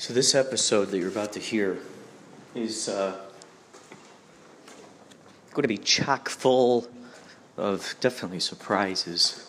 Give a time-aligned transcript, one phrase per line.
[0.00, 1.76] So, this episode that you're about to hear
[2.54, 3.20] is uh,
[5.52, 6.88] going to be chock full
[7.58, 9.46] of definitely surprises,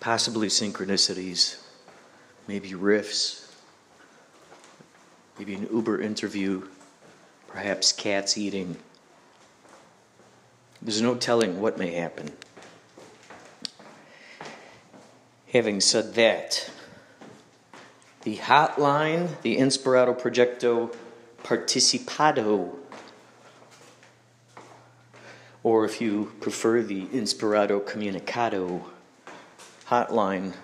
[0.00, 1.62] possibly synchronicities,
[2.48, 3.48] maybe riffs,
[5.38, 6.66] maybe an Uber interview,
[7.46, 8.76] perhaps cats eating.
[10.82, 12.32] There's no telling what may happen.
[15.52, 16.68] Having said that,
[18.22, 20.94] the hotline, the Inspirato Proyecto
[21.42, 22.76] Participado,
[25.62, 28.82] or if you prefer, the Inspirato Comunicado
[29.88, 30.54] hotline,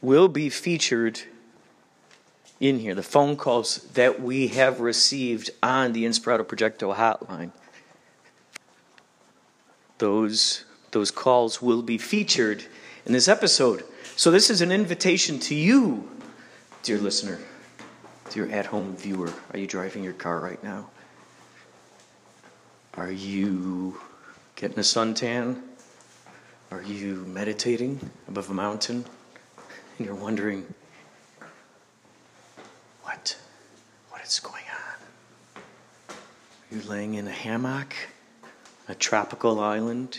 [0.00, 1.20] will be featured
[2.60, 2.94] in here.
[2.94, 7.52] The phone calls that we have received on the Inspirato Proyecto hotline.
[9.98, 12.64] Those, those calls will be featured
[13.08, 13.84] in this episode.
[14.16, 16.08] So, this is an invitation to you,
[16.82, 17.38] dear listener,
[18.30, 19.32] dear at home viewer.
[19.50, 20.90] Are you driving your car right now?
[22.94, 23.98] Are you
[24.56, 25.62] getting a suntan?
[26.70, 29.06] Are you meditating above a mountain?
[29.96, 30.66] And you're wondering,
[33.04, 33.38] what?
[34.10, 35.62] What is going on?
[36.12, 37.94] Are you laying in a hammock?
[38.86, 40.18] A tropical island?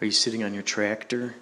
[0.00, 1.34] Are you sitting on your tractor?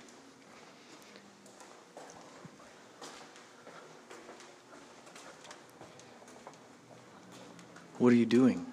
[7.98, 8.66] What are you doing?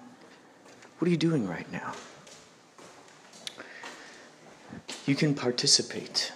[0.98, 1.94] What are you doing right now?
[5.06, 6.32] You can participate.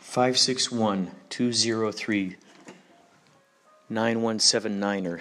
[0.00, 2.36] 561 203
[3.90, 5.20] 9179er.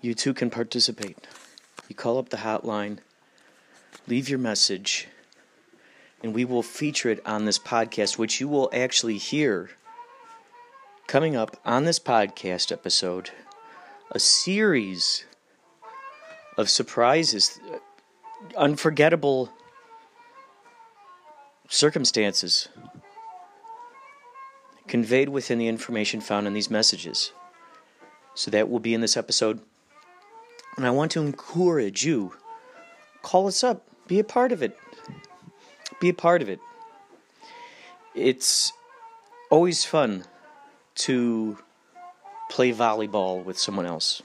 [0.00, 1.18] You too can participate.
[1.88, 2.98] You call up the hotline,
[4.06, 5.08] leave your message,
[6.22, 9.70] and we will feature it on this podcast, which you will actually hear
[11.06, 13.30] coming up on this podcast episode.
[14.10, 15.24] A series
[16.56, 17.60] of surprises,
[18.56, 19.50] unforgettable
[21.68, 22.68] circumstances
[24.86, 27.32] conveyed within the information found in these messages.
[28.34, 29.60] So that will be in this episode.
[30.76, 32.34] And I want to encourage you
[33.22, 34.76] call us up, be a part of it.
[36.00, 36.58] Be a part of it.
[38.14, 38.72] It's
[39.50, 40.24] always fun
[40.96, 41.56] to
[42.50, 44.22] play volleyball with someone else.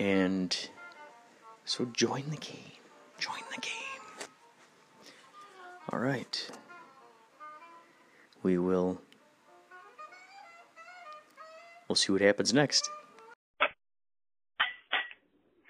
[0.00, 0.56] And
[1.66, 2.80] so join the game.
[3.18, 4.28] Join the game.
[5.92, 6.50] All right.
[8.42, 8.98] We will
[11.86, 12.88] we'll see what happens next.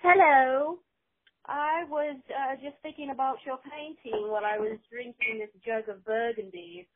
[0.01, 0.79] Hello.
[1.47, 6.05] I was uh, just thinking about your painting while I was drinking this jug of
[6.05, 6.87] Burgundy.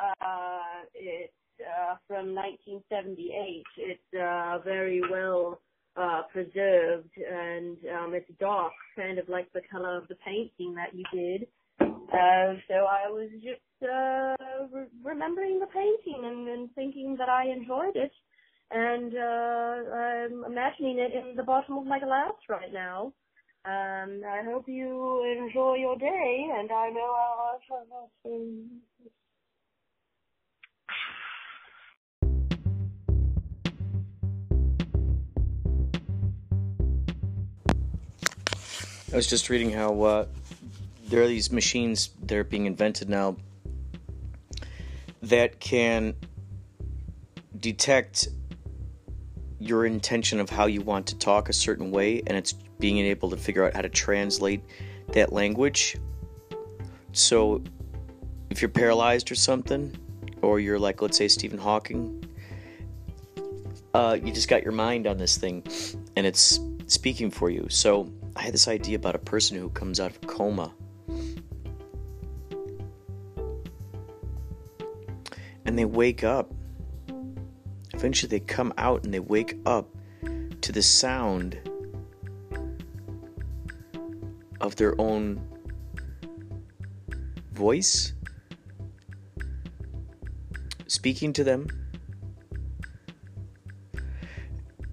[0.00, 3.64] Uh, it's uh, from 1978.
[3.76, 5.58] It's uh, very well
[5.98, 10.94] uh, preserved and um, it's dark, kind of like the color of the painting that
[10.94, 11.48] you did.
[11.80, 17.46] Uh, so I was just uh, re- remembering the painting and, and thinking that I
[17.50, 18.12] enjoyed it,
[18.70, 23.12] and uh, I'm imagining it in the bottom of my glass right now.
[23.66, 27.14] Um, I hope you enjoy your day, and I know
[28.24, 29.15] I'll.
[39.12, 40.26] I was just reading how uh,
[41.08, 43.36] there are these machines that are being invented now
[45.22, 46.14] that can
[47.60, 48.28] detect
[49.60, 53.30] your intention of how you want to talk a certain way, and it's being able
[53.30, 54.60] to figure out how to translate
[55.12, 55.96] that language.
[57.12, 57.62] So,
[58.50, 59.96] if you're paralyzed or something,
[60.42, 62.24] or you're like, let's say, Stephen Hawking,
[63.94, 65.62] uh, you just got your mind on this thing,
[66.16, 66.58] and it's
[66.88, 67.66] speaking for you.
[67.70, 70.74] So, I had this idea about a person who comes out of a coma.
[75.64, 76.52] And they wake up.
[77.94, 79.88] Eventually, they come out and they wake up
[80.60, 81.58] to the sound
[84.60, 85.40] of their own
[87.52, 88.12] voice
[90.86, 91.68] speaking to them.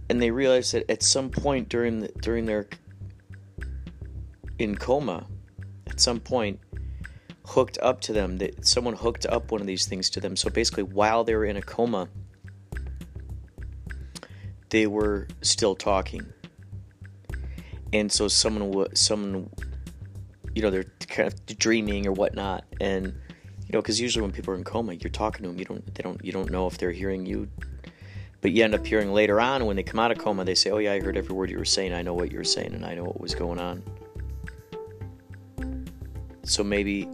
[0.10, 2.68] And they realize that at some point during the, during their
[4.64, 5.28] in coma
[5.88, 6.60] at some point
[7.46, 10.50] hooked up to them that someone hooked up one of these things to them so
[10.50, 12.08] basically while they were in a coma
[14.70, 16.26] they were still talking
[17.92, 19.50] and so someone was someone
[20.56, 23.14] you know they're kind of dreaming or whatnot and
[23.74, 25.58] You know, because usually when people are in coma, you're talking to them.
[25.58, 25.96] You don't.
[25.96, 26.24] They don't.
[26.24, 27.48] You don't know if they're hearing you.
[28.42, 30.70] But you end up hearing later on when they come out of coma, they say,
[30.70, 31.92] "Oh yeah, I heard every word you were saying.
[31.92, 33.82] I know what you were saying, and I know what was going on."
[36.44, 37.08] So maybe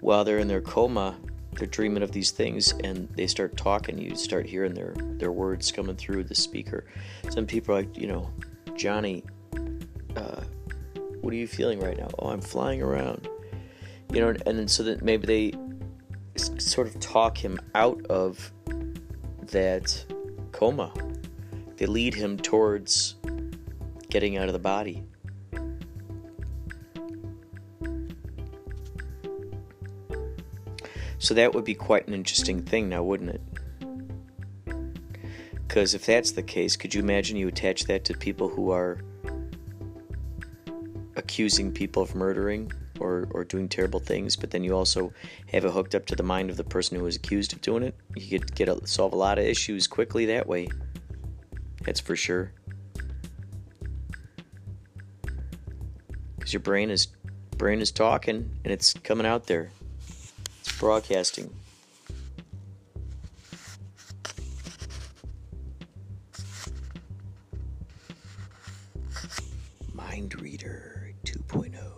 [0.00, 1.16] while they're in their coma,
[1.52, 5.72] they're dreaming of these things and they start talking you start hearing their their words
[5.72, 6.84] coming through the speaker.
[7.30, 8.30] Some people are like you know
[8.74, 9.24] johnny
[10.16, 10.42] uh,
[11.20, 12.08] what are you feeling right now?
[12.18, 13.28] Oh i'm flying around.
[14.12, 15.52] You know and then so that maybe they
[16.58, 18.52] sort of talk him out of
[19.46, 20.04] that
[20.52, 20.92] coma.
[21.76, 23.16] They lead him towards
[24.08, 25.04] getting out of the body
[31.18, 33.40] So that would be quite an interesting thing now, wouldn't it?
[35.66, 38.98] Because if that's the case, could you imagine you attach that to people who are
[41.16, 42.70] accusing people of murdering
[43.00, 45.12] or, or doing terrible things, but then you also
[45.48, 47.82] have it hooked up to the mind of the person who was accused of doing
[47.82, 47.94] it?
[48.14, 50.68] You could get a, solve a lot of issues quickly that way.
[51.82, 52.52] That's for sure.
[56.36, 57.08] Because your brain is
[57.56, 59.70] brain is talking and it's coming out there
[60.78, 61.50] broadcasting.
[69.94, 71.96] Mind Reader 2.0.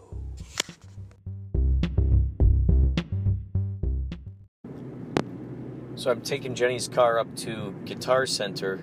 [5.97, 8.81] So I'm taking Jenny's car up to Guitar Center.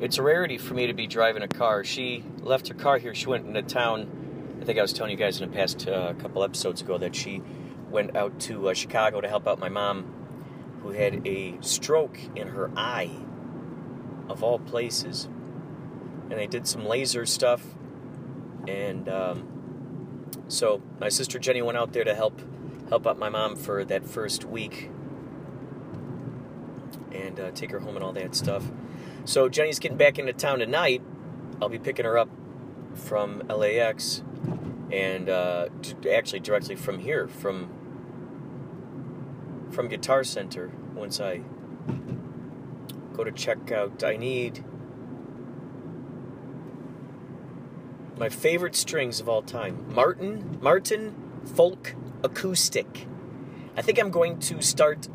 [0.00, 1.84] It's a rarity for me to be driving a car.
[1.84, 3.14] She left her car here.
[3.14, 4.56] She went into town.
[4.62, 7.14] I think I was telling you guys in the past uh, couple episodes ago that
[7.14, 7.42] she
[7.90, 10.04] went out to uh, Chicago to help out my mom,
[10.82, 13.10] who had a stroke in her eye,
[14.28, 15.28] of all places.
[16.30, 17.64] And they did some laser stuff,
[18.68, 19.48] and um,
[20.48, 22.40] so my sister Jenny went out there to help
[22.88, 24.90] help out my mom for that first week
[27.12, 28.64] and uh, take her home and all that stuff.
[29.24, 31.02] So Jenny's getting back into town tonight.
[31.60, 32.28] I'll be picking her up
[32.94, 34.22] from LAX
[34.90, 35.68] and uh,
[36.10, 37.70] actually directly from here, from
[39.70, 41.40] from Guitar Center once I
[43.14, 44.02] go to check out.
[44.04, 44.64] I need
[48.18, 51.14] my favorite strings of all time Martin, Martin
[51.54, 53.06] Folk Acoustic.
[53.76, 55.08] I think I'm going to start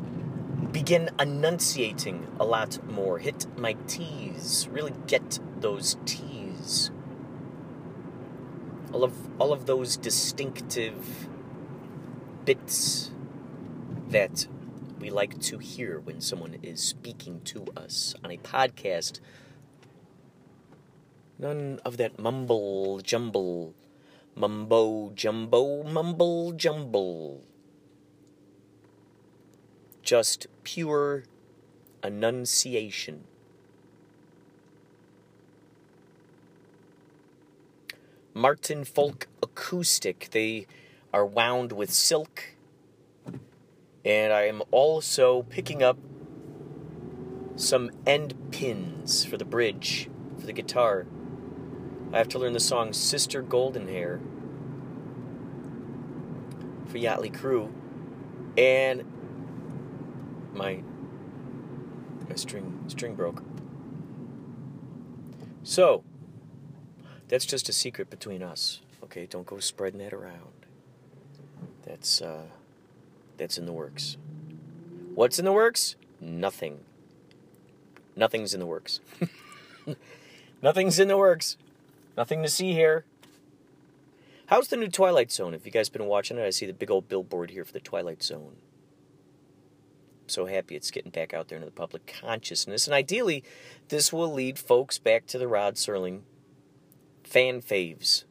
[0.72, 3.18] begin enunciating a lot more.
[3.18, 6.90] Hit my T's, really get those T's.
[8.92, 11.28] All of all of those distinctive
[12.44, 13.10] bits
[14.10, 14.46] that
[14.98, 19.20] we like to hear when someone is speaking to us on a podcast.
[21.38, 23.74] None of that mumble jumble,
[24.34, 27.42] mumbo jumbo, mumble jumble.
[30.02, 31.24] Just pure
[32.02, 33.24] enunciation.
[38.32, 40.28] Martin Folk Acoustic.
[40.30, 40.66] They
[41.12, 42.55] are wound with silk
[44.06, 45.98] and I am also picking up
[47.56, 50.08] some end pins for the bridge
[50.38, 51.06] for the guitar.
[52.12, 54.20] I have to learn the song Sister Golden Hair
[56.86, 57.74] for Yachtly Crew.
[58.56, 59.04] And
[60.54, 60.82] my
[62.28, 63.42] my string string broke.
[65.64, 66.04] So
[67.26, 68.82] that's just a secret between us.
[69.02, 70.66] Okay, don't go spreading that around.
[71.84, 72.46] That's uh
[73.36, 74.16] that's in the works.
[75.14, 75.96] What's in the works?
[76.20, 76.80] Nothing.
[78.14, 79.00] Nothing's in the works.
[80.62, 81.56] Nothing's in the works.
[82.16, 83.04] Nothing to see here.
[84.46, 85.54] How's the new Twilight Zone?
[85.54, 87.80] If you guys been watching it, I see the big old billboard here for the
[87.80, 88.56] Twilight Zone.
[90.22, 92.86] I'm so happy it's getting back out there into the public consciousness.
[92.86, 93.44] And ideally,
[93.88, 96.22] this will lead folks back to the Rod Serling
[97.24, 98.24] fan faves.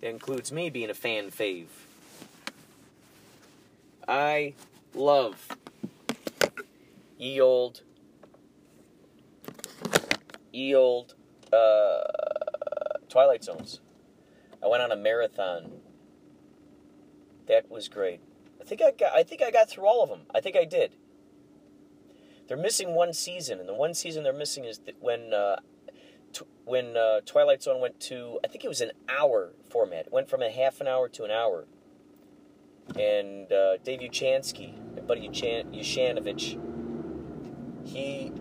[0.00, 1.83] That includes me being a fan fave.
[4.06, 4.54] I
[4.94, 5.56] love
[7.18, 7.82] ye old,
[10.52, 11.14] ye old
[11.52, 12.02] uh,
[13.08, 13.80] Twilight Zones.
[14.62, 15.70] I went on a marathon.
[17.46, 18.20] That was great.
[18.60, 19.12] I think I got.
[19.14, 20.22] I think I got through all of them.
[20.34, 20.96] I think I did.
[22.46, 25.56] They're missing one season, and the one season they're missing is when uh,
[26.32, 28.38] t- when uh, Twilight Zone went to.
[28.44, 30.06] I think it was an hour format.
[30.06, 31.66] It went from a half an hour to an hour
[32.98, 34.74] and uh, Dave Uchansky,
[35.06, 36.58] buddy Uchan- Ushanovich,
[37.86, 38.32] he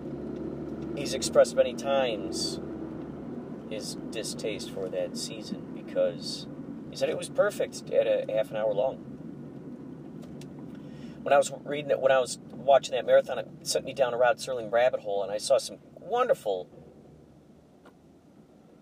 [0.96, 2.60] he's expressed many times
[3.70, 6.48] his distaste for that season because
[6.94, 8.98] He said it was perfect at a half an hour long.
[11.24, 14.14] When I was reading it, when I was watching that marathon, it sent me down
[14.14, 16.70] a Rod Serling rabbit hole, and I saw some wonderful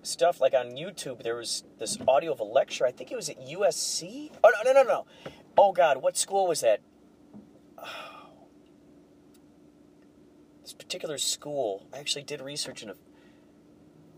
[0.02, 0.42] stuff.
[0.42, 2.86] Like on YouTube, there was this audio of a lecture.
[2.86, 4.32] I think it was at USC.
[4.44, 5.06] Oh no, no, no, no.
[5.58, 6.82] Oh God, what school was that?
[10.62, 12.96] This particular school, I actually did research into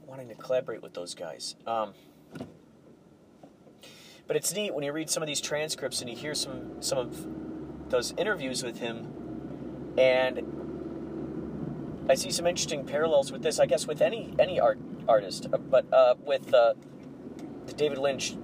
[0.05, 1.55] wanting to collaborate with those guys.
[1.65, 1.93] Um,
[4.27, 6.97] but it's neat when you read some of these transcripts and you hear some some
[6.97, 7.25] of
[7.89, 13.59] those interviews with him, and I see some interesting parallels with this.
[13.59, 16.73] I guess with any any art artist, uh, but uh, with uh,
[17.65, 18.35] the David Lynch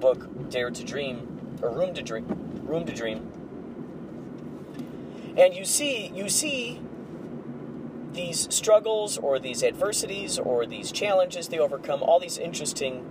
[0.00, 2.26] book Dare to Dream or Room to Dream,
[2.64, 3.30] Room to Dream,
[5.36, 6.80] and you see you see
[8.12, 13.04] these struggles or these adversities or these challenges they overcome, all these interesting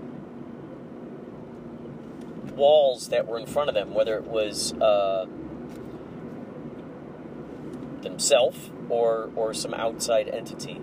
[2.56, 5.26] walls that were in front of them, whether it was uh,
[8.02, 10.82] themselves or or some outside entity.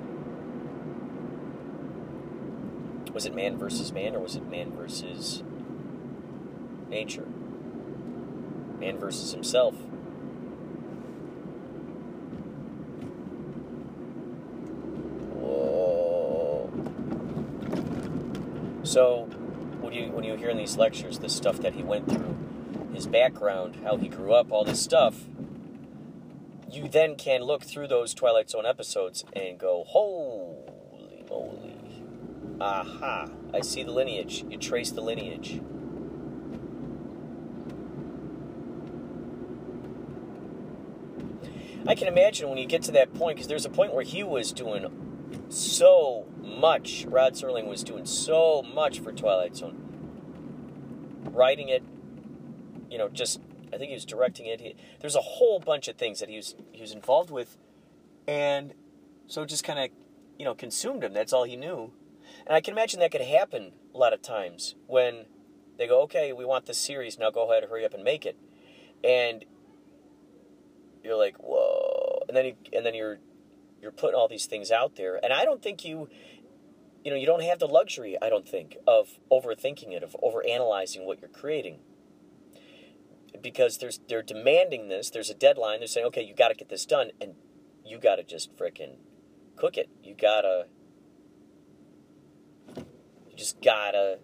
[3.12, 5.42] Was it man versus man, or was it man versus
[6.88, 7.26] nature?
[8.82, 9.76] Man versus himself.
[15.36, 16.68] Whoa.
[18.82, 19.26] So,
[19.80, 22.36] when you when you hear in these lectures the stuff that he went through,
[22.92, 25.26] his background, how he grew up, all this stuff,
[26.68, 32.02] you then can look through those Twilight Zone episodes and go, holy moly.
[32.60, 34.44] Aha, I see the lineage.
[34.50, 35.60] You trace the lineage.
[41.86, 44.22] I can imagine when you get to that point, because there's a point where he
[44.22, 44.86] was doing
[45.48, 47.04] so much.
[47.08, 49.78] Rod Serling was doing so much for Twilight Zone.
[51.24, 51.82] Writing it,
[52.90, 53.40] you know, just
[53.72, 54.60] I think he was directing it.
[54.60, 57.56] He, there's a whole bunch of things that he was he was involved with,
[58.28, 58.74] and
[59.26, 59.88] so it just kind of,
[60.38, 61.12] you know, consumed him.
[61.14, 61.92] That's all he knew,
[62.46, 65.26] and I can imagine that could happen a lot of times when
[65.78, 67.30] they go, okay, we want this series now.
[67.30, 68.36] Go ahead, hurry up and make it,
[69.02, 69.44] and
[71.02, 73.18] you're like, whoa, and then you, and then you're
[73.80, 76.09] you're putting all these things out there, and I don't think you.
[77.04, 81.04] You know, you don't have the luxury, I don't think, of overthinking it, of overanalyzing
[81.04, 81.80] what you're creating
[83.42, 85.11] because there's they're demanding this.
[85.11, 85.80] There's a deadline.
[85.80, 87.35] They're saying, okay, you got to get this done, and
[87.85, 88.99] you got to just fricking
[89.62, 89.88] cook it.
[90.02, 90.66] You gotta,
[92.76, 94.18] you just gotta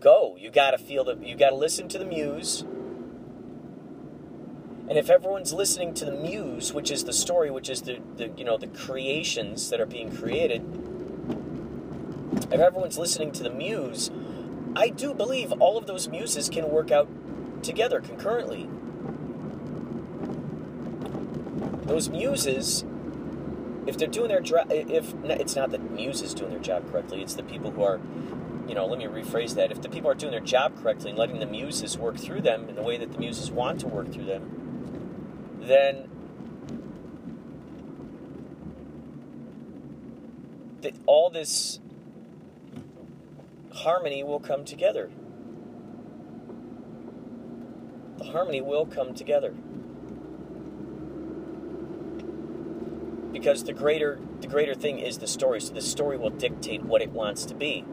[0.00, 0.36] go.
[0.38, 1.16] You gotta feel the.
[1.20, 2.64] You gotta listen to the muse.
[4.88, 8.30] And if everyone's listening to the muse, which is the story, which is the, the
[8.36, 10.62] you know the creations that are being created,
[12.50, 14.10] if everyone's listening to the muse,
[14.74, 17.06] I do believe all of those muses can work out
[17.62, 18.68] together concurrently.
[21.86, 22.84] Those muses,
[23.86, 27.34] if they're doing their job, if it's not that muses doing their job correctly, it's
[27.34, 28.00] the people who are,
[28.66, 29.70] you know, let me rephrase that.
[29.70, 32.70] If the people are doing their job correctly and letting the muses work through them
[32.70, 34.57] in the way that the muses want to work through them,
[35.68, 36.08] then
[40.80, 41.80] the, all this
[43.72, 45.10] harmony will come together.
[48.18, 49.54] The harmony will come together.
[53.32, 57.02] Because the greater the greater thing is the story, so the story will dictate what
[57.02, 57.84] it wants to be.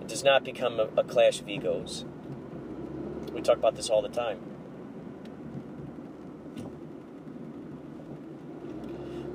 [0.00, 2.04] It does not become a, a clash of egos.
[3.32, 4.47] We talk about this all the time.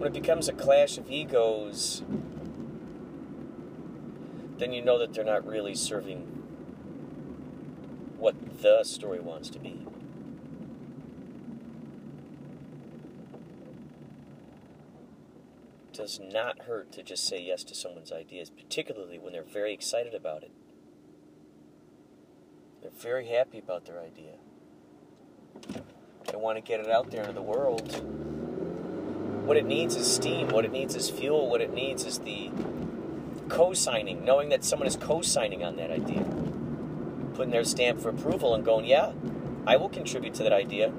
[0.03, 2.03] When it becomes a clash of egos,
[4.57, 6.19] then you know that they're not really serving
[8.17, 9.88] what the story wants to be.
[15.89, 19.74] It does not hurt to just say yes to someone's ideas, particularly when they're very
[19.74, 20.51] excited about it.
[22.81, 24.33] They're very happy about their idea.
[26.29, 28.33] They want to get it out there into the world
[29.46, 30.50] what it needs is steam.
[30.50, 31.50] What it needs is fuel.
[31.50, 32.50] What it needs is the
[33.50, 36.24] co-signing, knowing that someone is co-signing on that idea,
[37.34, 39.12] putting their stamp for approval and going, "Yeah,
[39.68, 40.92] I will contribute to that idea."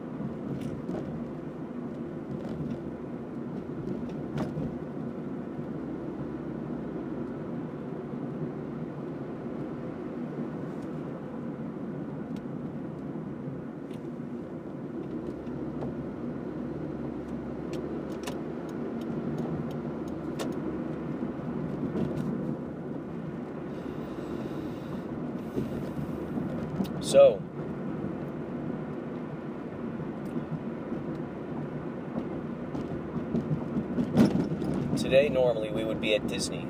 [36.14, 36.68] At Disney.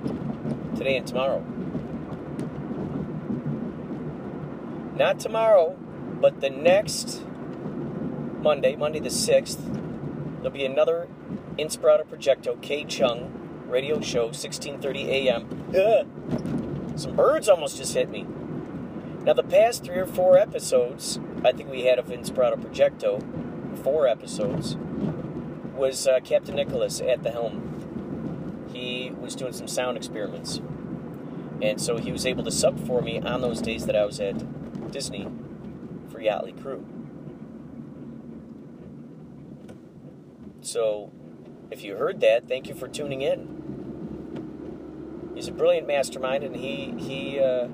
[0.74, 1.40] Today and tomorrow.
[4.96, 5.76] Not tomorrow,
[6.20, 7.22] but the next
[8.40, 9.62] Monday, Monday the 6th,
[10.36, 11.08] there'll be another
[11.58, 15.66] Inspirato Projecto KCHUNG radio show, 16:30 a.m.
[15.76, 16.98] Ugh.
[16.98, 18.26] Some birds almost just hit me.
[19.24, 23.20] Now the past three or four episodes, I think we had of Inspirato Projecto,
[23.82, 24.76] four episodes,
[25.74, 27.73] was uh, Captain Nicholas at the helm.
[29.20, 30.60] Was doing some sound experiments,
[31.62, 34.20] and so he was able to sub for me on those days that I was
[34.20, 35.26] at Disney
[36.10, 36.84] for Yachtly Crew.
[40.60, 41.10] So,
[41.70, 43.54] if you heard that, thank you for tuning in.
[45.34, 47.68] He's a brilliant mastermind, and he he uh,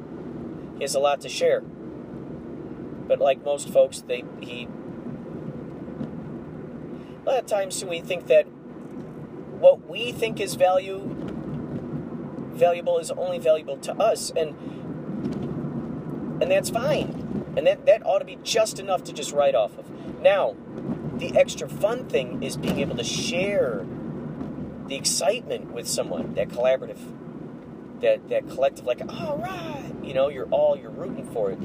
[0.76, 1.60] he has a lot to share.
[1.60, 4.68] But like most folks, they he
[7.24, 8.46] a lot of times we think that
[9.60, 11.29] what we think is value
[12.60, 14.54] valuable is only valuable to us, and
[16.40, 19.76] and that's fine, and that that ought to be just enough to just write off
[19.76, 19.90] of.
[20.22, 20.54] Now,
[21.16, 23.84] the extra fun thing is being able to share
[24.86, 26.98] the excitement with someone, that collaborative,
[28.00, 31.58] that that collective, like, all right, you know, you're all you're rooting for it.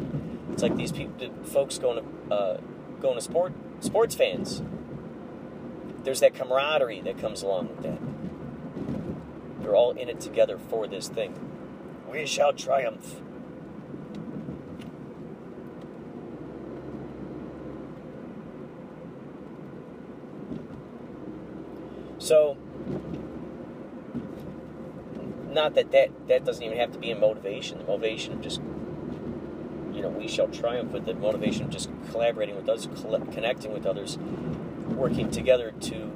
[0.52, 2.58] It's like these people, the folks going to uh,
[3.02, 4.62] going to sport sports fans.
[6.04, 8.15] There's that camaraderie that comes along with that.
[9.66, 11.34] They're all in it together for this thing.
[12.08, 13.20] We shall triumph.
[22.20, 22.58] So,
[25.50, 27.80] not that, that that doesn't even have to be a motivation.
[27.80, 28.62] The motivation of just,
[29.92, 32.88] you know, we shall triumph with the motivation of just collaborating with others,
[33.32, 34.20] connecting with others,
[34.90, 36.12] working together to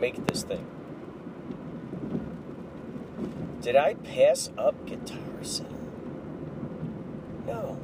[0.00, 0.73] make this thing.
[3.64, 5.70] Did I pass up Guitar Center?
[7.46, 7.80] No.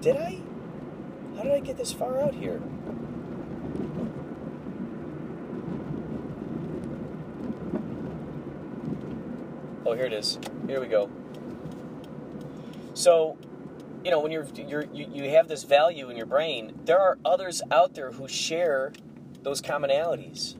[0.00, 0.40] Did I?
[1.36, 2.62] How did I get this far out here?
[9.84, 10.38] Oh, here it is.
[10.66, 11.10] Here we go.
[12.94, 13.36] So,
[14.02, 17.18] you know, when you're, you're you, you have this value in your brain, there are
[17.22, 18.94] others out there who share
[19.42, 20.54] those commonalities.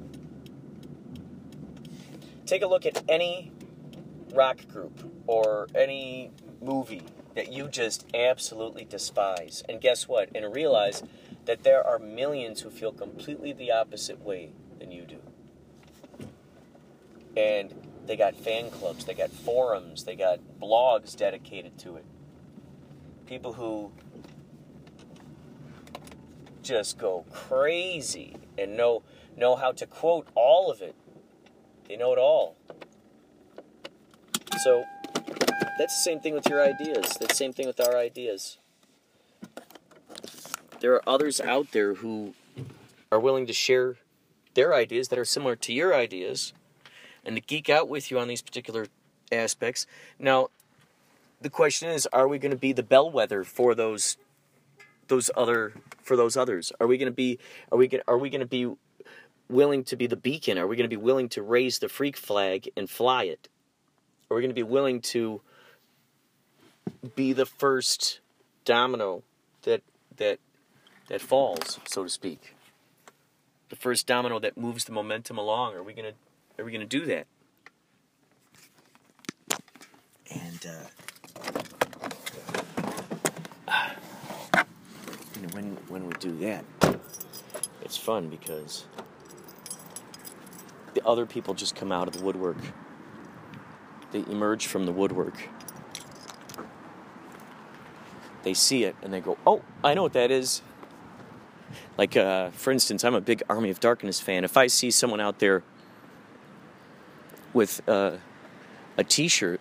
[2.44, 3.50] Take a look at any
[4.34, 7.02] rock group or any movie
[7.34, 9.62] that you just absolutely despise.
[9.68, 10.28] And guess what?
[10.34, 11.02] And realize
[11.44, 15.20] that there are millions who feel completely the opposite way than you do.
[17.36, 17.72] And
[18.06, 22.04] they got fan clubs, they got forums, they got blogs dedicated to it.
[23.26, 23.92] People who
[26.62, 29.02] just go crazy and know
[29.36, 30.94] know how to quote all of it.
[31.86, 32.56] They know it all.
[34.64, 34.84] So
[35.78, 37.16] that's the same thing with your ideas.
[37.18, 38.58] That's the same thing with our ideas.
[40.80, 42.34] There are others out there who
[43.10, 43.96] are willing to share
[44.54, 46.52] their ideas that are similar to your ideas
[47.24, 48.86] and to geek out with you on these particular
[49.30, 49.86] aspects.
[50.18, 50.48] Now,
[51.40, 54.16] the question is, are we going to be the bellwether for those
[55.06, 56.72] those other for those others?
[56.80, 57.38] Are we going to be
[57.70, 58.72] are we going are we going to be
[59.48, 60.58] willing to be the beacon?
[60.58, 63.48] Are we going to be willing to raise the freak flag and fly it?
[64.30, 65.40] Are we going to be willing to
[67.14, 68.20] be the first
[68.64, 69.22] domino
[69.62, 69.82] that
[70.16, 70.38] that
[71.08, 72.54] that falls, so to speak?
[73.70, 75.74] The first domino that moves the momentum along.
[75.74, 77.26] Are we going to are we going to do that?
[80.30, 80.88] And uh,
[85.34, 86.64] you know, when when we do that,
[87.80, 88.84] it's fun because
[90.92, 92.58] the other people just come out of the woodwork.
[94.12, 95.48] They emerge from the woodwork.
[98.42, 100.62] They see it and they go, "Oh, I know what that is."
[101.98, 104.44] Like, uh, for instance, I'm a big Army of Darkness fan.
[104.44, 105.62] If I see someone out there
[107.52, 108.16] with uh,
[108.96, 109.60] a T-shirt,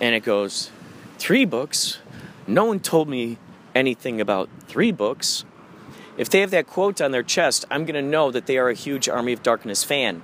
[0.00, 0.70] and it goes,
[1.18, 1.98] three books.
[2.46, 3.38] No one told me
[3.74, 5.44] anything about three books.
[6.16, 8.68] If they have that quote on their chest, I'm going to know that they are
[8.68, 10.22] a huge Army of Darkness fan.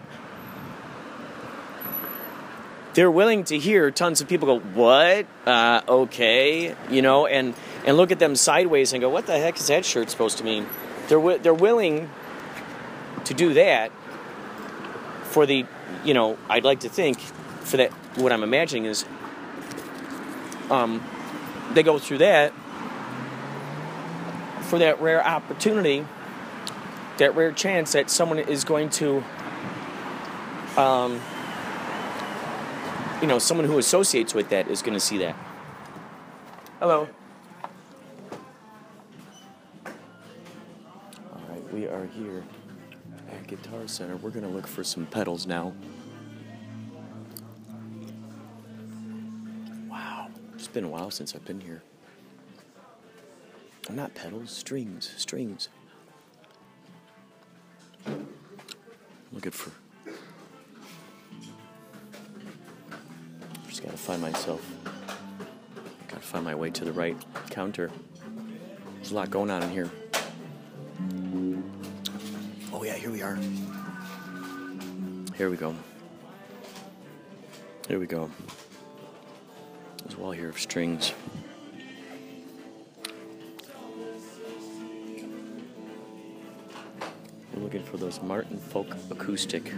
[2.94, 5.26] They're willing to hear tons of people go, "What?
[5.46, 9.58] Uh, okay," you know, and and look at them sideways and go, "What the heck
[9.58, 10.66] is that shirt supposed to mean?"
[11.08, 12.10] They're they're willing
[13.24, 13.92] to do that
[15.24, 15.64] for the,
[16.04, 17.92] you know, I'd like to think for that.
[18.16, 19.04] What I'm imagining is
[20.68, 21.00] um,
[21.74, 22.52] they go through that
[24.70, 26.06] for that rare opportunity,
[27.18, 29.24] that rare chance that someone is going to,
[30.76, 31.20] um,
[33.20, 35.36] you know, someone who associates with that is going to see that.
[36.78, 37.06] Hello.
[41.32, 42.42] All right, we are here
[43.30, 44.16] at Guitar Center.
[44.16, 45.74] We're going to look for some pedals now.
[49.90, 51.82] Wow, it's been a while since I've been here.
[53.90, 55.68] Not pedals, strings, strings.
[59.32, 59.72] Looking for.
[63.80, 64.70] Just gotta find myself.
[66.08, 67.16] Gotta find my way to the right
[67.48, 67.90] counter.
[68.96, 69.90] There's a lot going on in here.
[72.74, 73.38] Oh, yeah, here we are.
[75.34, 75.74] Here we go.
[77.88, 78.30] Here we go.
[80.04, 81.14] There's a wall here of strings.
[87.54, 89.72] We're looking for those Martin Folk Acoustic.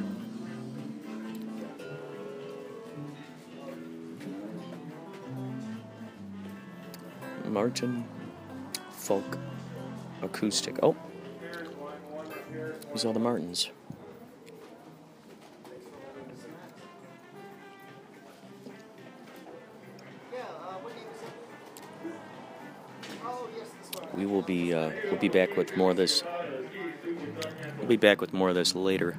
[7.62, 8.04] Martin
[8.90, 9.38] Folk
[10.20, 10.80] Acoustic.
[10.82, 10.96] Oh,
[12.92, 13.70] these all the Martins.
[24.16, 26.24] We will be uh, we'll be back with more of this.
[27.78, 29.16] We'll be back with more of this later.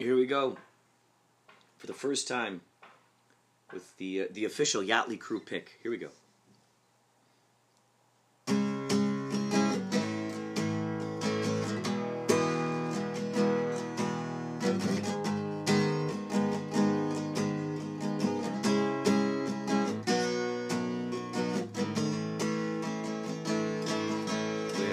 [0.00, 0.58] Here we go.
[1.76, 2.62] For the first time
[3.78, 5.78] with the uh, the official Yachtly crew pick.
[5.82, 6.08] Here we go.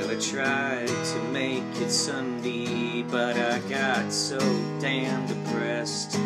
[0.08, 4.40] I tried to make it Sunday, but I got so
[4.80, 6.18] damn depressed.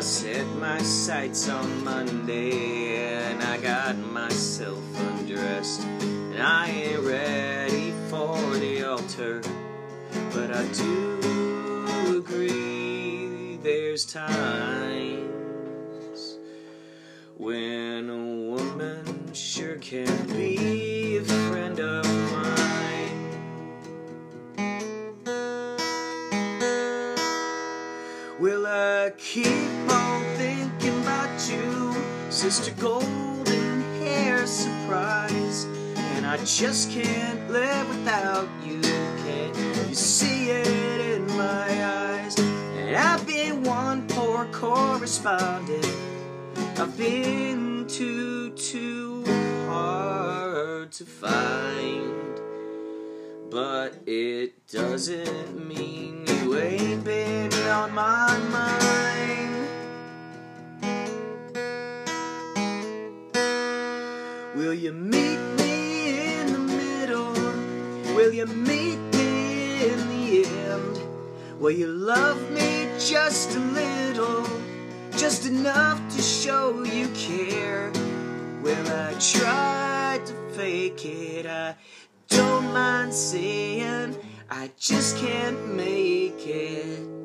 [0.00, 5.82] I set my sights on Monday, and I got myself undressed.
[5.82, 9.42] And I ain't ready for the altar,
[10.32, 15.28] but I do agree there's times
[17.36, 20.79] when a woman sure can be
[32.50, 35.66] Sister Golden Hair Surprise?
[35.94, 38.80] And I just can't live without you.
[38.80, 39.56] Can't
[39.88, 42.36] you see it in my eyes?
[42.40, 45.86] And I've been one poor correspondent.
[46.76, 49.22] I've been too, too
[49.68, 52.40] hard to find.
[53.48, 59.49] But it doesn't mean you ain't been on my mind.
[64.60, 67.32] Will you meet me in the middle?
[68.14, 71.00] Will you meet me in the end?
[71.58, 74.46] Will you love me just a little?
[75.16, 77.90] Just enough to show you care.
[78.62, 81.46] Well, I tried to fake it.
[81.46, 81.74] I
[82.28, 84.14] don't mind saying
[84.50, 87.20] I just can't make it.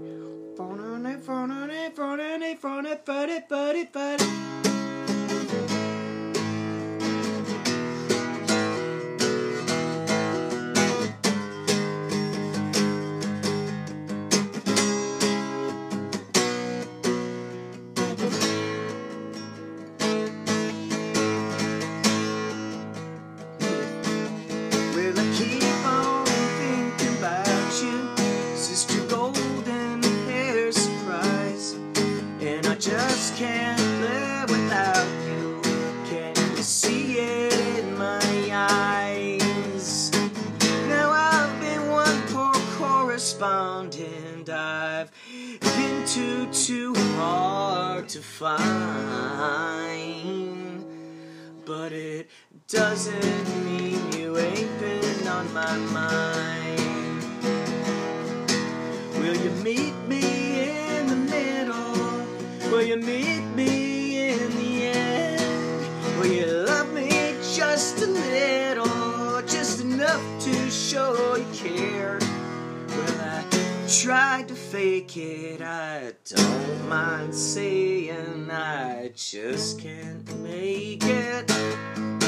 [52.67, 57.21] Doesn't mean you ain't been on my mind.
[59.19, 62.71] Will you meet me in the middle?
[62.71, 66.19] Will you meet me in the end?
[66.19, 69.41] Will you love me just a little?
[69.43, 72.17] Just enough to show you care?
[72.87, 73.43] Will I
[73.87, 75.61] tried to fake it.
[75.61, 82.24] I don't mind saying I just can't make it.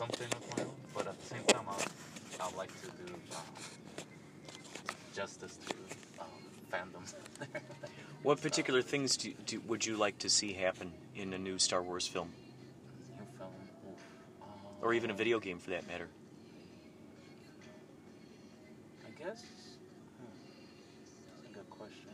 [0.00, 3.42] Something of my own, but at the same time, I I like to do um,
[5.14, 5.74] justice to
[6.18, 6.26] um,
[6.72, 7.14] fandoms.
[8.22, 11.82] What particular things do, do, would you like to see happen in a new Star
[11.82, 12.30] Wars film,
[13.18, 13.50] New film,
[14.42, 14.46] uh,
[14.82, 16.08] or even a video game for that matter?
[19.06, 19.42] I guess.
[20.18, 20.34] Hmm,
[21.42, 22.10] that's a good question.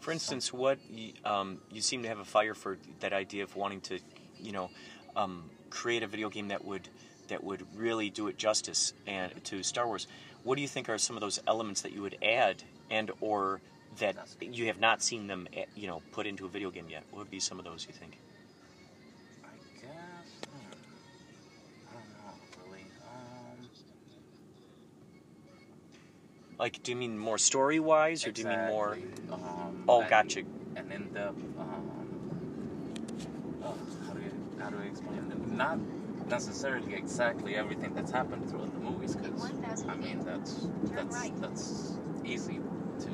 [0.00, 0.78] For instance, what
[1.24, 4.00] um, you seem to have a fire for that idea of wanting to,
[4.40, 4.70] you know,
[5.18, 6.88] um, create a video game that would
[7.28, 10.06] that would really do it justice and to Star Wars.
[10.44, 13.60] What do you think are some of those elements that you would add and or
[13.98, 17.02] that you have not seen them, eh, you know, put into a video game yet?
[17.10, 18.16] What would be some of those you think?
[19.44, 19.48] I
[19.82, 19.90] guess.
[20.48, 20.72] Hmm,
[21.90, 22.32] I don't know
[22.64, 22.84] really.
[23.04, 23.68] Um,
[26.58, 28.94] Like, do you mean more story wise, or do you mean more?
[28.94, 30.40] exactly, Um, Oh, and- gotcha.
[30.76, 31.42] An in-depth.
[31.58, 31.90] Um,
[33.64, 33.76] oh,
[34.06, 34.30] how do you
[34.68, 35.48] how do I explain it?
[35.48, 35.78] Not
[36.28, 39.54] necessarily exactly everything that's happened throughout the movies, because
[39.88, 42.60] I mean that's that's that's easy
[43.00, 43.10] to.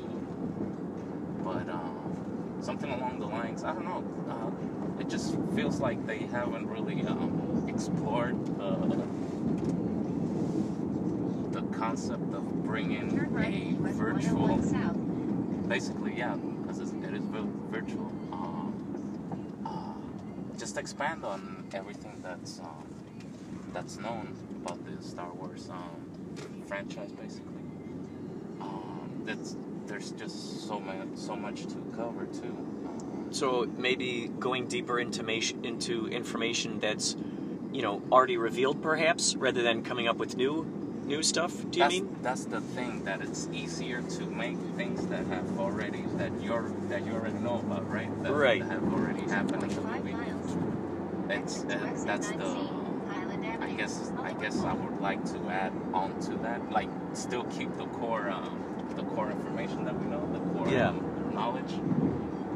[1.45, 4.03] But um, something along the lines, I don't know.
[4.29, 8.75] Uh, it just feels like they haven't really um, explored the
[11.57, 14.57] the concept of bringing a virtual
[15.69, 17.23] basically yeah because it is
[17.71, 18.24] virtual uh,
[20.75, 22.83] just expand on everything that's um,
[23.73, 27.63] that's known about the star wars um, franchise basically
[28.59, 29.55] um, that's
[29.87, 32.55] there's just so much so much to cover too
[33.31, 37.17] So maybe going deeper into ma- into information that's,
[37.75, 40.53] you know, already revealed, perhaps, rather than coming up with new
[41.13, 41.53] new stuff.
[41.71, 42.07] Do you that's, mean?
[42.27, 47.01] that's the thing that it's easier to make things that have already that you're that
[47.05, 48.61] you already know about right that, Right.
[48.61, 50.15] that have already happened in the movie
[51.29, 52.55] it's uh, that's the
[53.61, 57.75] I guess I guess I would like to add on to that, like still keep
[57.77, 58.59] the core um,
[58.95, 60.89] the core information that we know, the core Yeah.
[60.89, 61.73] um, knowledge,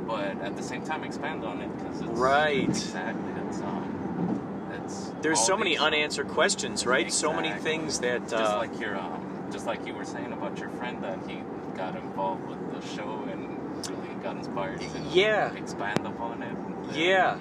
[0.08, 2.64] but at the same time expand on it because it's Right.
[2.70, 4.40] exactly it's um
[4.86, 7.12] it's There's so many unanswered questions, right?
[7.12, 8.22] So many things that.
[8.30, 11.42] just Uh, like your um just like you were saying about your friend that he
[11.76, 13.42] got involved with the show and
[13.90, 15.52] really got inspired to Yeah.
[15.54, 16.50] expand upon it.
[16.50, 17.38] and- Yeah.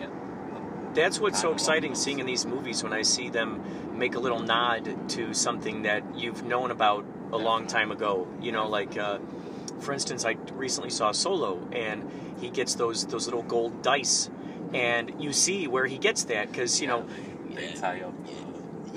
[0.94, 3.62] That's what's so exciting seeing in these movies when I see them
[3.98, 8.26] make a little nod to something that you've known about a long time ago.
[8.40, 9.18] You know, like uh,
[9.80, 14.30] for instance, I recently saw Solo, and he gets those those little gold dice,
[14.72, 17.06] and you see where he gets that because you know.
[17.54, 18.14] they tie up.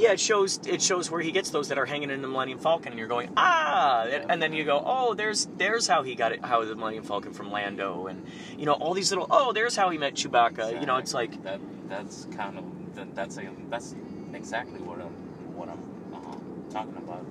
[0.01, 2.57] Yeah, it shows it shows where he gets those that are hanging in the Millennium
[2.57, 6.31] Falcon, and you're going ah, and, then you go oh, there's there's how he got
[6.31, 8.25] it, how the Millennium Falcon from Lando, and
[8.57, 10.79] you know all these little oh, there's how he met Chewbacca.
[10.79, 11.61] You know, it's like that.
[11.87, 13.93] That's kind of that's a that's
[14.33, 15.13] exactly what I'm
[15.55, 15.83] what I'm
[16.15, 17.23] um, talking about.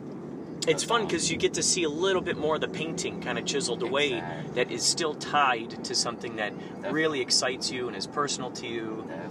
[0.69, 3.37] it's fun because you get to see a little bit more of the painting kind
[3.37, 4.53] of chiseled away Exactly.
[4.55, 6.53] that is still tied to something that
[6.91, 9.05] really excites you and is personal to you.
[9.09, 9.30] Definitely,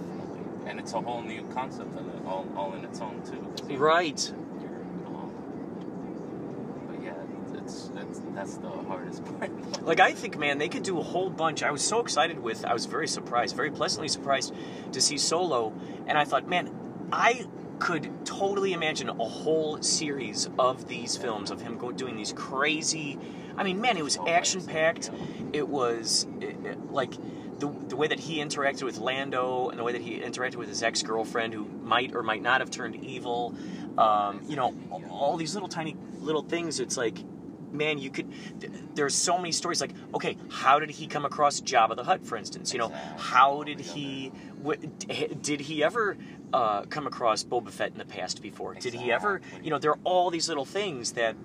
[0.70, 3.76] and it's a whole new concept in it, all all in its own too.
[3.76, 4.32] Right.
[5.06, 5.32] um,
[6.90, 7.14] but yeah,
[7.58, 9.82] it's it's that's the hardest part.
[9.84, 11.62] Like I think, man, they could do a whole bunch.
[11.62, 12.64] I was so excited with.
[12.64, 14.54] I was very surprised, very pleasantly surprised
[14.92, 15.72] to see Solo,
[16.06, 16.70] and I thought, man,
[17.12, 17.46] I
[17.80, 23.18] could totally imagine a whole series of these films of him go doing these crazy.
[23.56, 25.10] I mean, man, it was So action packed.
[25.52, 27.14] It was it, it- like
[27.60, 30.68] the the way that he interacted with Lando and the way that he interacted with
[30.68, 33.54] his ex girlfriend, who might or might not have turned evil.
[33.96, 34.74] Um, you know,
[35.10, 36.80] all, these little tiny little things.
[36.80, 37.18] It's like
[37.72, 38.32] man, you could.
[38.60, 39.80] th- There's so many stories.
[39.80, 42.72] Like, okay, how did he come across Jabba the Hutt, for instance?
[42.72, 43.22] You know, Exactly.
[43.24, 44.32] how did he?
[45.40, 46.16] Did he ever
[46.52, 48.74] uh, come across Boba Fett in the past before?
[48.74, 49.40] Did he ever?
[49.62, 51.36] You know, there are all these little things that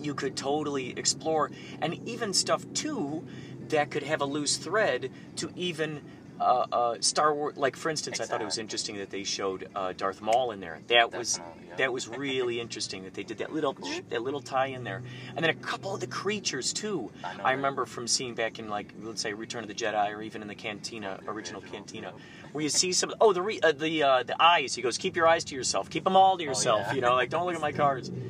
[0.00, 3.24] you could totally explore, and even stuff too
[3.72, 6.00] that could have a loose thread to even
[6.40, 7.56] uh, uh, Star Wars.
[7.56, 10.60] Like for instance, I thought it was interesting that they showed uh, Darth Maul in
[10.60, 10.80] there.
[10.88, 11.76] That was yeah.
[11.76, 13.76] that was really interesting that they did that little
[14.08, 15.02] that little tie in there,
[15.36, 17.10] and then a couple of the creatures too.
[17.24, 20.22] I I remember from seeing back in like let's say Return of the Jedi or
[20.22, 22.12] even in the Cantina original Cantina,
[22.52, 24.74] where you see some oh the re, uh, the uh, the eyes.
[24.74, 26.82] He goes, keep your eyes to yourself, keep them all to yourself.
[26.84, 26.94] Oh, yeah.
[26.94, 28.10] You know, like don't look at my cards.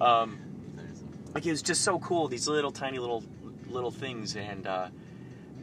[0.00, 0.40] Um,
[1.34, 3.22] like it was just so cool these little tiny little
[3.74, 4.88] little things and uh,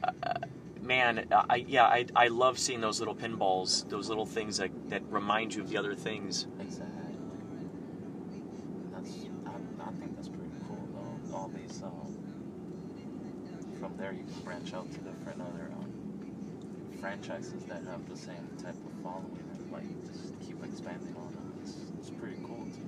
[0.04, 0.34] uh,
[0.82, 5.02] man I yeah I, I love seeing those little pinballs those little things that, that
[5.10, 6.88] remind you of the other things Exactly.
[8.93, 9.12] That's
[9.45, 11.36] I, I think that's pretty cool though.
[11.38, 12.17] All these um,
[13.80, 15.91] from there you can branch out to different other um,
[17.00, 21.54] franchises that have the same type of following and like just keep expanding on them.
[21.63, 22.88] It's, it's pretty cool too.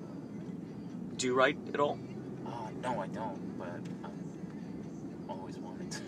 [1.17, 1.97] do you write at all
[2.45, 6.01] Uh, no, I don't, but I'm always wanted to.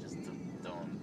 [0.00, 0.30] just to,
[0.62, 1.00] don't.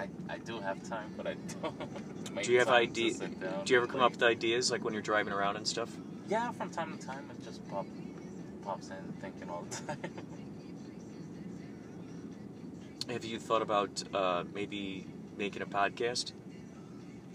[0.00, 2.34] I, I do have time, but I don't.
[2.34, 3.26] make do you have ideas do
[3.66, 5.90] you ever come up with ideas like when you're driving around and stuff
[6.28, 7.86] Yeah, from time to time it just pop,
[8.64, 9.98] pops in thinking all the time.
[13.10, 16.32] have you thought about uh, maybe making a podcast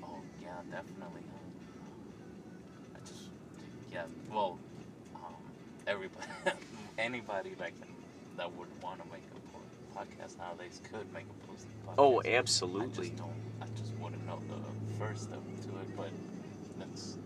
[0.03, 1.21] oh yeah, definitely.
[2.95, 3.29] I just
[3.91, 4.57] yeah, well,
[5.15, 5.33] um,
[5.87, 6.27] everybody,
[6.97, 7.89] anybody that can
[8.37, 9.34] that would want to make a
[9.95, 11.95] po- podcast nowadays could make a post podcast.
[11.97, 13.33] oh I absolutely just don't.
[13.61, 16.09] I just wouldn't know the first step to it, but
[16.79, 17.17] that's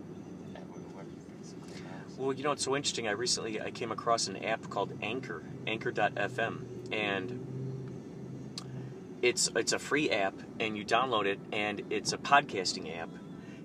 [0.54, 1.04] everywhere
[1.38, 1.90] basically now.
[2.16, 3.08] so- Well, you know what's so interesting?
[3.08, 7.46] I recently I came across an app called Anchor, Anchor.fm, and
[9.22, 13.10] it's it's a free app, and you download it, and it's a podcasting app,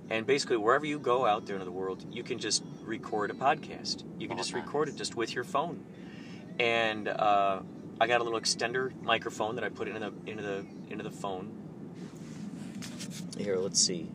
[0.09, 3.33] and basically wherever you go out there in the world, you can just record a
[3.33, 4.03] podcast.
[4.19, 5.85] You can Oh, just record it just with your phone,
[6.59, 7.61] and uh,
[7.99, 11.10] I got a little extender microphone that I put into the into the into the
[11.10, 11.49] phone.
[13.38, 14.10] Here, let's see.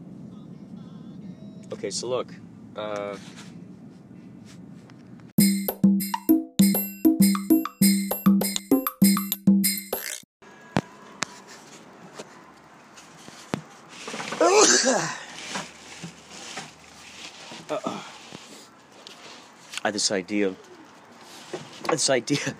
[1.72, 2.34] Okay, so look.
[2.76, 3.16] Uh,
[19.82, 20.54] I had this idea.
[21.88, 22.54] This idea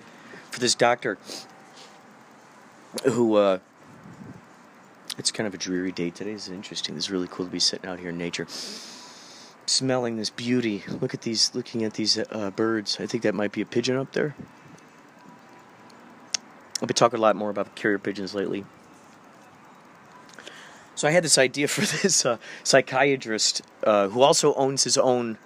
[0.61, 1.17] this doctor
[3.03, 3.59] who, uh,
[5.17, 6.33] it's kind of a dreary day today.
[6.33, 6.95] This is interesting.
[6.95, 8.47] This is really cool to be sitting out here in nature,
[9.65, 10.83] smelling this beauty.
[10.87, 12.97] Look at these, looking at these uh, birds.
[12.99, 14.35] I think that might be a pigeon up there.
[16.81, 18.65] I've been talking a lot more about carrier pigeons lately.
[20.95, 25.37] So I had this idea for this uh, psychiatrist uh, who also owns his own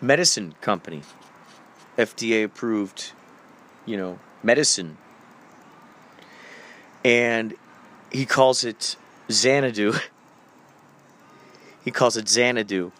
[0.00, 1.02] medicine company,
[1.98, 3.12] FDA approved,
[3.84, 4.96] you know, medicine.
[7.04, 7.54] And
[8.10, 8.96] he calls it
[9.30, 9.94] Xanadu.
[11.84, 12.92] he calls it Xanadu.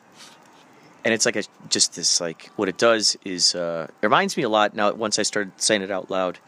[1.05, 4.43] And it's like a just this like what it does is uh it reminds me
[4.43, 6.39] a lot now once I started saying it out loud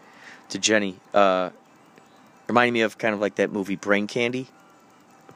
[0.50, 1.50] to Jenny, uh
[2.48, 4.48] reminding me of kind of like that movie Brain Candy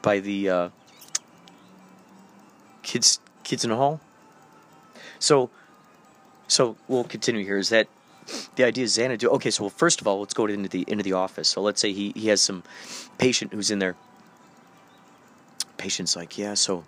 [0.01, 0.69] by the uh
[2.83, 4.01] kids kids in the hall.
[5.17, 5.49] So,
[6.47, 7.57] so we'll continue here.
[7.57, 7.87] Is that
[8.55, 8.83] the idea?
[8.83, 9.29] Is Xanadu?
[9.29, 11.47] Okay, so well, first of all, let's go into the into the office.
[11.47, 12.63] So let's say he he has some
[13.17, 13.95] patient who's in there.
[15.77, 16.83] Patient's like, yeah, so,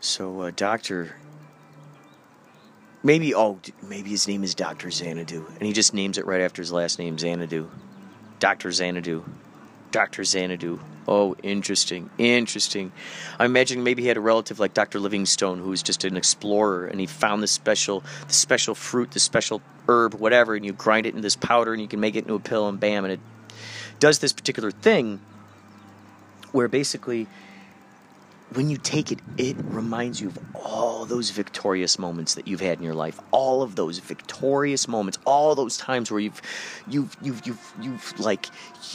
[0.00, 1.16] so uh, doctor.
[3.02, 6.62] Maybe oh maybe his name is Doctor Xanadu, and he just names it right after
[6.62, 7.70] his last name Xanadu,
[8.38, 9.24] Doctor Xanadu,
[9.94, 10.80] Doctor Xanadu.
[11.06, 12.90] Oh, interesting, interesting.
[13.38, 14.98] I'm imagining maybe he had a relative like Dr.
[14.98, 19.20] Livingstone who was just an explorer and he found this special the special fruit, the
[19.20, 22.24] special herb, whatever, and you grind it into this powder and you can make it
[22.24, 23.20] into a pill and bam and it
[24.00, 25.20] does this particular thing
[26.50, 27.28] where basically
[28.52, 32.78] when you take it, it reminds you of all those victorious moments that you've had
[32.78, 33.18] in your life.
[33.30, 36.40] All of those victorious moments, all those times where you've,
[36.86, 38.46] you've, you've, you've, you've like,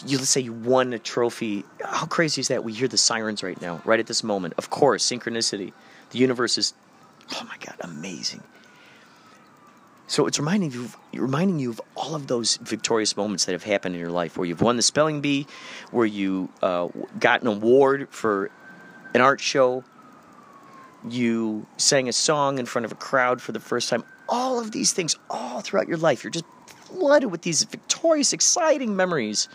[0.06, 1.66] you let's say you won a trophy.
[1.84, 2.64] How crazy is that?
[2.64, 4.54] We hear the sirens right now, right at this moment.
[4.58, 5.74] Of course, synchronicity.
[6.12, 6.74] The universe is,
[7.34, 8.44] oh my God, amazing.
[10.08, 13.94] So it's reminding you, reminding you of all of those victorious moments that have happened
[13.94, 15.46] in your life, where you've won the spelling bee,
[15.92, 16.88] where you uh,
[17.20, 18.50] got an award for
[19.14, 19.84] an art show,
[21.08, 24.04] you sang a song in front of a crowd for the first time.
[24.28, 28.96] All of these things, all throughout your life, you're just flooded with these victorious, exciting
[28.96, 29.48] memories.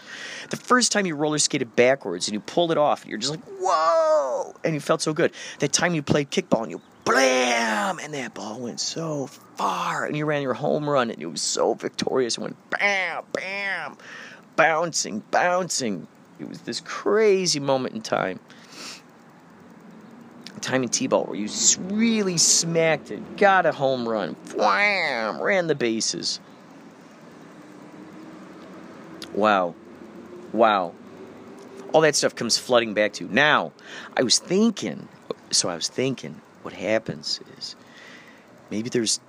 [0.50, 3.44] The first time you roller skated backwards and you pulled it off, you're just like,
[3.60, 4.54] whoa!
[4.64, 5.32] And you felt so good.
[5.58, 7.98] That time you played kickball and you blam!
[7.98, 9.26] And that ball went so
[9.56, 10.06] far.
[10.06, 13.96] And you ran your home run and it was so victorious and went bam, bam.
[14.56, 16.06] bouncing, bouncing.
[16.38, 18.40] It was this crazy moment in time.
[20.64, 21.48] Time in T-ball where you
[21.90, 26.40] really smacked it, got a home run, wham, ran the bases.
[29.34, 29.74] Wow.
[30.54, 30.94] Wow.
[31.92, 33.30] All that stuff comes flooding back to you.
[33.30, 33.72] Now,
[34.16, 35.06] I was thinking,
[35.50, 37.76] so I was thinking, what happens is
[38.70, 39.20] maybe there's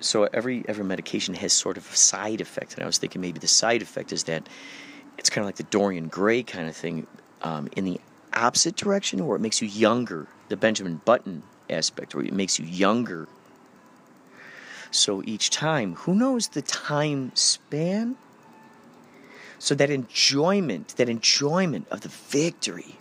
[0.00, 3.38] so every every medication has sort of a side effect and i was thinking maybe
[3.38, 4.48] the side effect is that
[5.16, 7.06] it's kind of like the dorian gray kind of thing
[7.42, 8.00] um, in the
[8.34, 12.66] opposite direction where it makes you younger the benjamin button aspect where it makes you
[12.66, 13.26] younger
[14.90, 18.16] so each time who knows the time span
[19.58, 22.98] so that enjoyment that enjoyment of the victory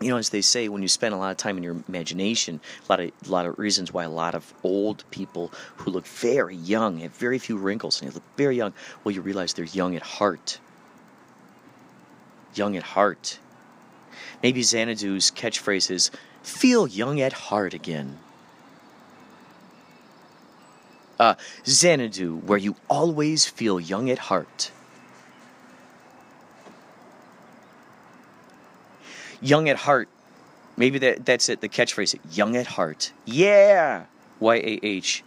[0.00, 2.60] you know, as they say, when you spend a lot of time in your imagination,
[2.88, 6.06] a lot of a lot of reasons why a lot of old people who look
[6.06, 8.72] very young have very few wrinkles and they look very young.
[9.04, 10.58] Well, you realize they're young at heart.
[12.54, 13.38] Young at heart.
[14.42, 16.10] Maybe Xanadu's catchphrase is
[16.42, 18.18] "Feel young at heart again."
[21.18, 21.34] Uh,
[21.66, 24.70] Xanadu, where you always feel young at heart.
[29.42, 30.08] Young at heart.
[30.78, 31.60] Maybe that that's it.
[31.60, 32.18] The catchphrase.
[32.32, 33.12] Young at heart.
[33.26, 34.04] Yeah.
[34.38, 35.22] Y A H.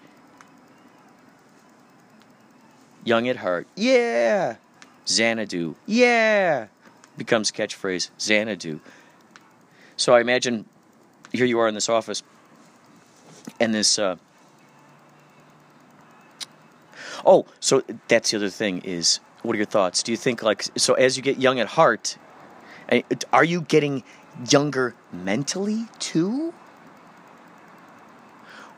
[3.04, 3.68] Young at heart.
[3.76, 4.56] Yeah.
[5.08, 5.76] Xanadu.
[5.86, 6.68] Yeah.
[7.18, 8.10] Becomes catchphrase.
[8.20, 8.80] Xanadu.
[9.96, 10.66] So I imagine
[11.32, 12.24] here you are in this office,
[13.60, 14.00] and this.
[14.00, 14.18] Uh,
[17.26, 19.20] oh, so that's the other thing is.
[19.44, 20.04] What are your thoughts?
[20.04, 22.18] Do you think like so as you get young at heart,
[23.34, 24.04] are you getting
[24.50, 26.54] younger mentally too?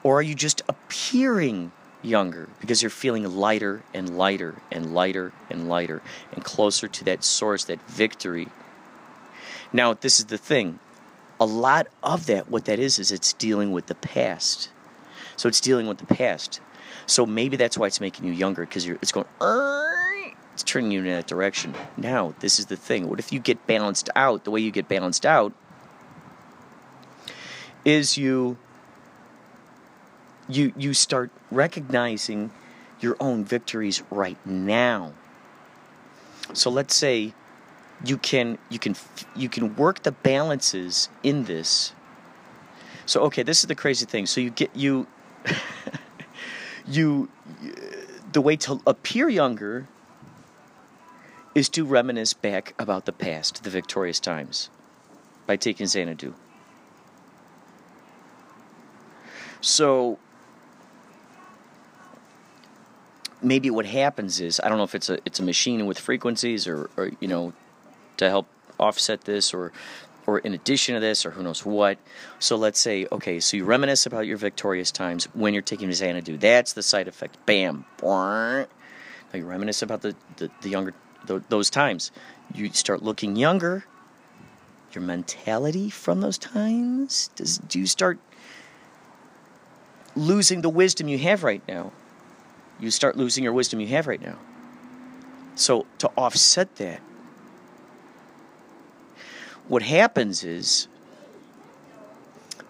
[0.04, 1.72] Or are you just appearing
[2.06, 6.02] younger because you're feeling lighter and lighter and lighter and lighter
[6.34, 8.48] and closer to that source, that victory?
[9.74, 10.80] Now, this is the thing.
[11.40, 14.70] A lot of that, what that is, is it's dealing with the past.
[15.36, 16.62] So it's dealing with the past.
[17.08, 19.26] So maybe that's why it's making you younger because it's going,
[20.54, 21.76] it's turning you in that direction.
[21.98, 23.10] Now, this is the thing.
[23.10, 24.46] What if you get balanced out?
[24.46, 25.54] The way you get balanced out
[27.84, 28.58] is you
[30.48, 32.52] you you start recognizing
[33.00, 35.14] your own victories right now.
[36.54, 37.34] So let's say
[38.04, 38.96] you can you can
[39.36, 41.94] you can work the balances in this.
[43.06, 44.26] So okay, this is the crazy thing.
[44.26, 45.08] So you get you
[46.88, 47.30] you
[48.32, 49.88] the way to appear younger
[51.54, 54.70] is to reminisce back about the past, the victorious times,
[55.48, 56.34] by taking Xanadu.
[59.62, 60.20] So
[63.46, 66.68] maybe what happens is I don't know if it's a it's a machine with frequencies
[66.68, 67.54] or, or you know
[68.18, 68.48] to help
[68.80, 69.72] offset this or
[70.28, 71.98] or in addition to this or who knows what.
[72.40, 76.38] So let's say okay, so you reminisce about your victorious times when you're taking Xanadu.
[76.38, 77.38] That's the side effect.
[77.46, 77.86] Bam.
[78.02, 78.68] Now
[79.34, 80.94] you reminisce about the, the, the younger
[81.28, 82.12] th- those times.
[82.54, 83.86] You start looking younger.
[84.94, 88.18] Your mentality from those times does do you start
[90.16, 91.92] losing the wisdom you have right now?
[92.80, 94.38] You start losing your wisdom you have right now.
[95.56, 97.02] So to offset that,
[99.68, 100.88] what happens is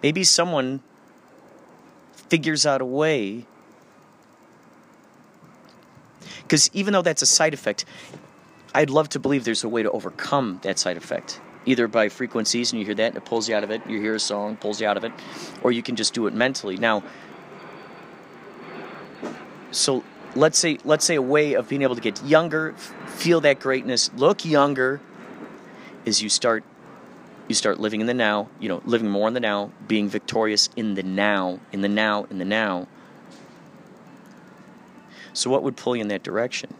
[0.02, 0.80] maybe someone
[2.14, 3.46] figures out a way
[6.42, 7.84] because even though that's a side effect
[8.76, 11.40] I'd love to believe there's a way to overcome that side effect.
[11.64, 14.02] Either by frequencies and you hear that and it pulls you out of it, you
[14.02, 15.12] hear a song, pulls you out of it,
[15.62, 16.76] or you can just do it mentally.
[16.76, 17.02] Now,
[19.70, 20.04] so
[20.34, 22.72] let's say let's say a way of being able to get younger,
[23.06, 25.00] feel that greatness, look younger,
[26.04, 26.64] is you start
[27.48, 30.68] you start living in the now, you know, living more in the now, being victorious
[30.76, 32.88] in the now, in the now, in the now.
[35.32, 36.74] So what would pull you in that direction?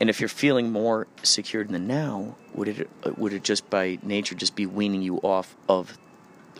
[0.00, 3.98] And if you're feeling more secure in the now, would it would it just by
[4.02, 5.98] nature just be weaning you off of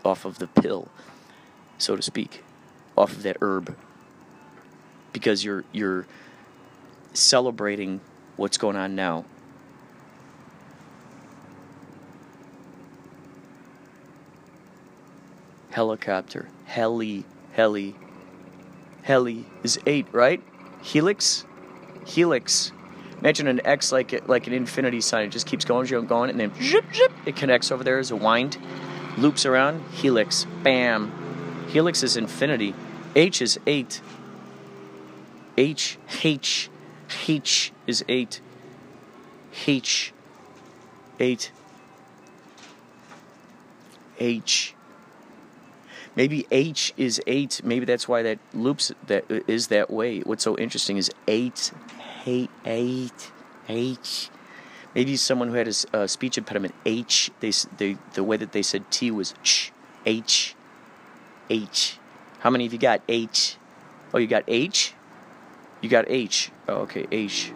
[0.05, 0.89] off of the pill,
[1.79, 2.43] so to speak,
[2.97, 3.77] off of that herb?
[5.13, 6.07] Because you're you're
[7.13, 8.01] celebrating
[8.37, 9.25] what's going on now.
[15.71, 17.95] Helicopter, heli, heli,
[19.03, 20.43] heli is eight, right?
[20.83, 21.45] Helix,
[22.07, 22.73] helix
[23.21, 25.27] Imagine an X like like an infinity sign.
[25.27, 28.17] It just keeps going, going, and then zip, zip, it connects over there as a
[28.17, 28.59] wind,
[29.17, 29.83] loops around.
[29.91, 31.67] Helix, bam.
[31.69, 32.75] Helix is infinity.
[33.17, 34.01] H is eight.
[35.59, 36.71] H H
[37.27, 38.41] H is eight.
[39.67, 40.13] H.
[41.19, 41.51] Eight.
[44.21, 44.75] H.
[46.15, 47.61] Maybe H is eight.
[47.65, 50.21] Maybe that's why that loops that is that way.
[50.21, 51.73] What's so interesting is eight,
[52.25, 53.33] hey, eight,
[53.69, 54.31] H.
[54.95, 56.75] Maybe someone who had a, a speech impediment.
[56.87, 57.31] H.
[57.41, 59.73] They, they the way that they said T was ch.
[60.07, 60.55] H.
[61.51, 61.99] H.
[62.41, 63.57] How many of you got H?
[64.15, 64.95] Oh, you got H.
[65.81, 66.51] You got H.
[66.67, 67.53] Oh, okay, H.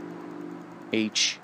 [0.93, 1.39] H.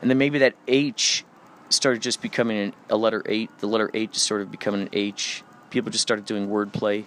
[0.00, 1.24] And then maybe that H
[1.68, 3.50] started just becoming an, a letter eight.
[3.58, 5.42] The letter eight just sort of becoming an H.
[5.70, 7.04] People just started doing wordplay.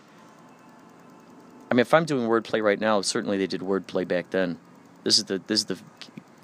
[1.69, 4.59] I mean, if I'm doing wordplay right now, certainly they did wordplay back then.
[5.03, 5.79] This is the this is the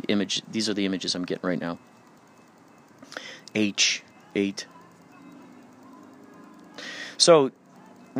[0.08, 0.42] image.
[0.52, 1.78] These are the images I'm getting right now.
[3.54, 4.04] H
[4.36, 4.66] eight.
[7.18, 7.52] So,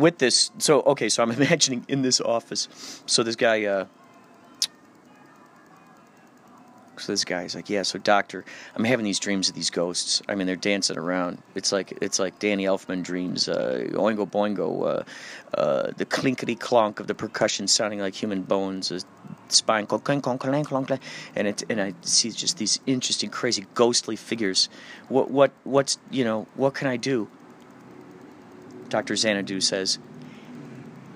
[0.00, 2.68] with this, so okay, so I'm imagining in this office.
[3.06, 3.64] So this guy.
[3.64, 3.86] Uh,
[7.00, 7.82] So this guy's like, yeah.
[7.82, 8.44] So doctor,
[8.76, 10.20] I'm having these dreams of these ghosts.
[10.28, 11.38] I mean, they're dancing around.
[11.54, 13.48] It's like it's like Danny Elfman dreams.
[13.48, 18.92] Uh, oingo boingo, uh, uh, the clinkety clonk of the percussion sounding like human bones.
[18.92, 19.00] Uh,
[19.48, 21.00] spine clonk clonk clonk clonk clonk,
[21.34, 24.68] and it and I see just these interesting, crazy, ghostly figures.
[25.08, 27.28] What what what's you know what can I do?
[28.90, 30.00] Doctor Xanadu says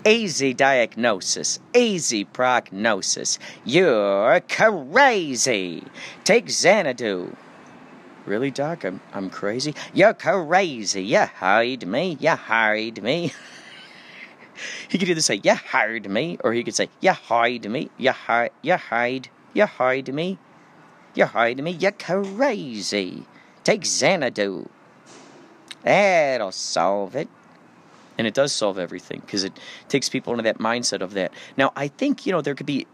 [0.07, 3.41] easy diagnosis, easy prognosis.
[3.65, 5.83] You're crazy.
[6.23, 7.35] Take Xanadu.
[8.27, 8.85] Really, Doc?
[8.85, 9.75] I'm, I'm crazy?
[9.93, 11.03] You're crazy.
[11.03, 12.17] You hired me.
[12.21, 13.33] You hired me.
[14.89, 17.91] he could either say, You hired me, or he could say, You hired me.
[17.99, 20.39] You hired, you hired, you hired me.
[21.15, 21.73] You hired me.
[21.73, 23.25] You're crazy.
[23.65, 24.69] Take Xanadu.
[25.83, 27.29] That'll solve it
[28.19, 29.59] and it does solve everything because it
[29.89, 31.33] takes people into that mindset of that.
[31.57, 32.87] Now, I think you know there could be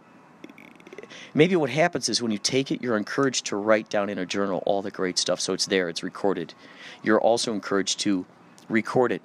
[1.35, 4.27] maybe what happens is when you take it, you're encouraged to write down in a
[4.27, 6.55] journal all the great stuff, so it's there, it's recorded.
[7.03, 8.27] You're also encouraged to
[8.69, 9.23] record it,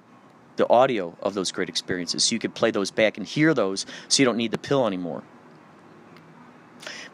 [0.56, 3.86] the audio of those great experiences, so you could play those back and hear those,
[4.08, 5.22] so you don't need the pill anymore.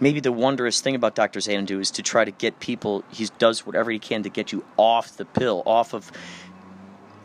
[0.00, 1.40] Maybe the wondrous thing about Dr.
[1.40, 4.64] Xanadu is to try to get people, he does whatever he can to get you
[4.76, 6.10] off the pill, off of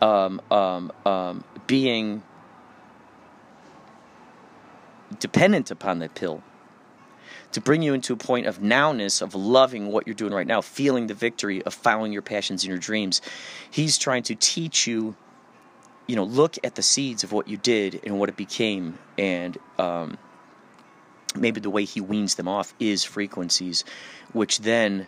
[0.02, 2.24] um, um, um, being
[5.20, 6.44] dependent upon that pill
[7.52, 10.62] to bring you into a point of nowness of loving what you're doing right now
[10.62, 13.22] feeling the victory of following your passions and your dreams.
[13.72, 15.16] He's trying to teach you
[16.08, 18.98] you know look at the seeds of what you did and what it became.
[19.18, 20.18] And um,
[21.36, 23.84] maybe the way he weans them off is frequencies
[24.34, 25.08] which then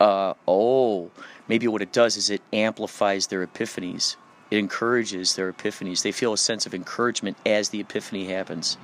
[0.00, 1.10] uh, oh,
[1.48, 4.16] maybe what it does is it amplifies their epiphanies.
[4.50, 6.02] It encourages their epiphanies.
[6.02, 8.76] They feel a sense of encouragement as the epiphany happens.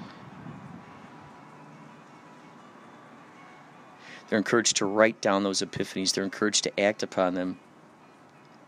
[4.29, 6.15] They're encouraged to write down those epiphanies.
[6.15, 7.59] They're encouraged to act upon them.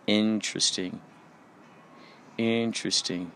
[0.07, 1.01] Interesting.
[2.37, 3.33] Interesting.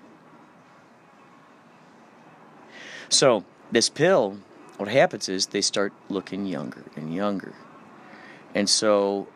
[3.08, 4.38] So, this pill,
[4.76, 7.54] what happens is they start looking younger and younger
[8.54, 9.28] and so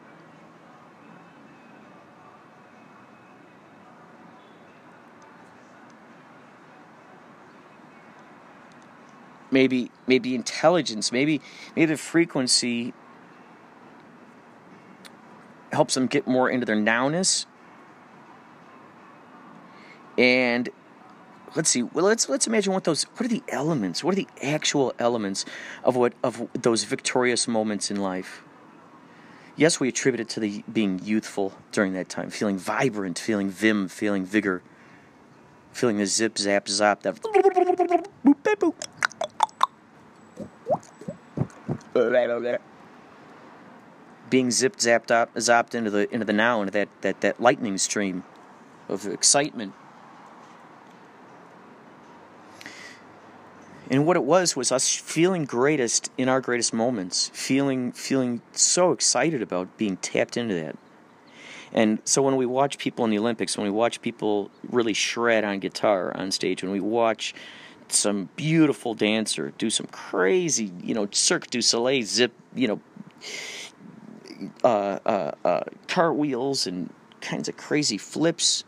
[9.52, 11.40] maybe maybe intelligence, maybe
[11.76, 12.92] maybe the frequency
[15.72, 17.46] helps them get more into their nowness.
[20.18, 20.68] And
[21.54, 21.82] let's see.
[21.82, 24.02] Well, let's let's imagine what those what are the elements?
[24.02, 25.44] What are the actual elements
[25.84, 28.42] of what of those victorious moments in life?
[29.54, 33.88] Yes, we attribute it to the being youthful during that time, feeling vibrant, feeling vim,
[33.88, 34.62] feeling vigor,
[35.72, 37.18] feeling the zip, zap, zap, that
[44.30, 47.76] being zipped, zapped, up, zapped into the into the now, into that, that, that lightning
[47.76, 48.24] stream
[48.88, 49.74] of excitement
[53.92, 58.90] And what it was was us feeling greatest in our greatest moments, feeling feeling so
[58.90, 60.78] excited about being tapped into that.
[61.74, 65.44] And so when we watch people in the Olympics, when we watch people really shred
[65.44, 67.34] on guitar on stage, when we watch
[67.88, 72.80] some beautiful dancer do some crazy, you know, Cirque du Soleil zip, you know,
[74.64, 76.90] uh, uh, uh, cartwheels and
[77.20, 78.64] kinds of crazy flips.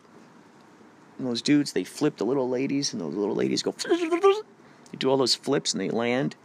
[1.16, 3.74] And those dudes, they flip the little ladies, and those little ladies go
[4.94, 6.36] They do all those flips and they land.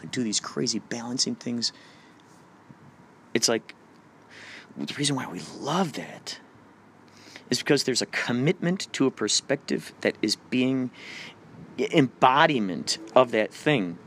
[0.00, 1.70] They do these crazy balancing things.
[3.34, 3.74] It's like
[4.78, 6.40] the reason why we love that
[7.50, 10.90] is because there's a commitment to a perspective that is being
[11.78, 13.98] embodiment of that thing.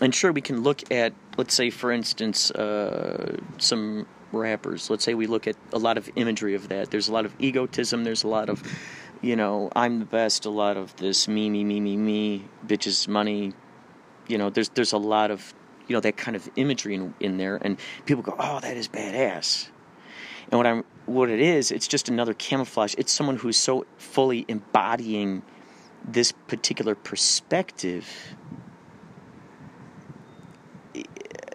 [0.00, 4.88] And sure, we can look at, let's say, for instance, uh, some rappers.
[4.88, 6.92] Let's say we look at a lot of imagery of that.
[6.92, 8.04] There's a lot of egotism.
[8.04, 8.62] There's a lot of,
[9.22, 10.46] you know, I'm the best.
[10.46, 13.52] A lot of this me, me, me, me, me, bitches, money.
[14.28, 15.54] You know, there's there's a lot of,
[15.88, 18.88] you know, that kind of imagery in, in there, and people go, oh, that is
[18.88, 19.68] badass.
[20.50, 22.94] And what I'm, what it is, it's just another camouflage.
[22.98, 25.42] It's someone who's so fully embodying
[26.04, 28.06] this particular perspective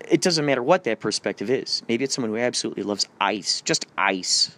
[0.10, 1.84] it doesn't matter what that perspective is.
[1.88, 4.56] Maybe it's someone who absolutely loves ice, just ice.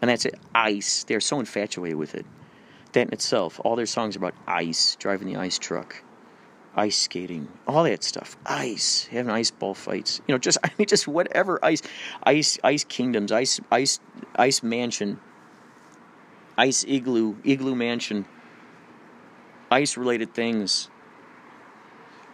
[0.00, 1.04] And that's it, ice.
[1.04, 2.26] They're so infatuated with it.
[2.92, 6.02] That in itself, all their songs are about ice, driving the ice truck,
[6.74, 8.36] ice skating, all that stuff.
[8.46, 10.20] Ice, having ice ball fights.
[10.26, 11.82] You know, just I mean just whatever ice
[12.22, 14.00] ice ice kingdoms, ice ice
[14.34, 15.20] ice mansion,
[16.56, 18.24] ice igloo, igloo mansion,
[19.70, 20.88] ice related things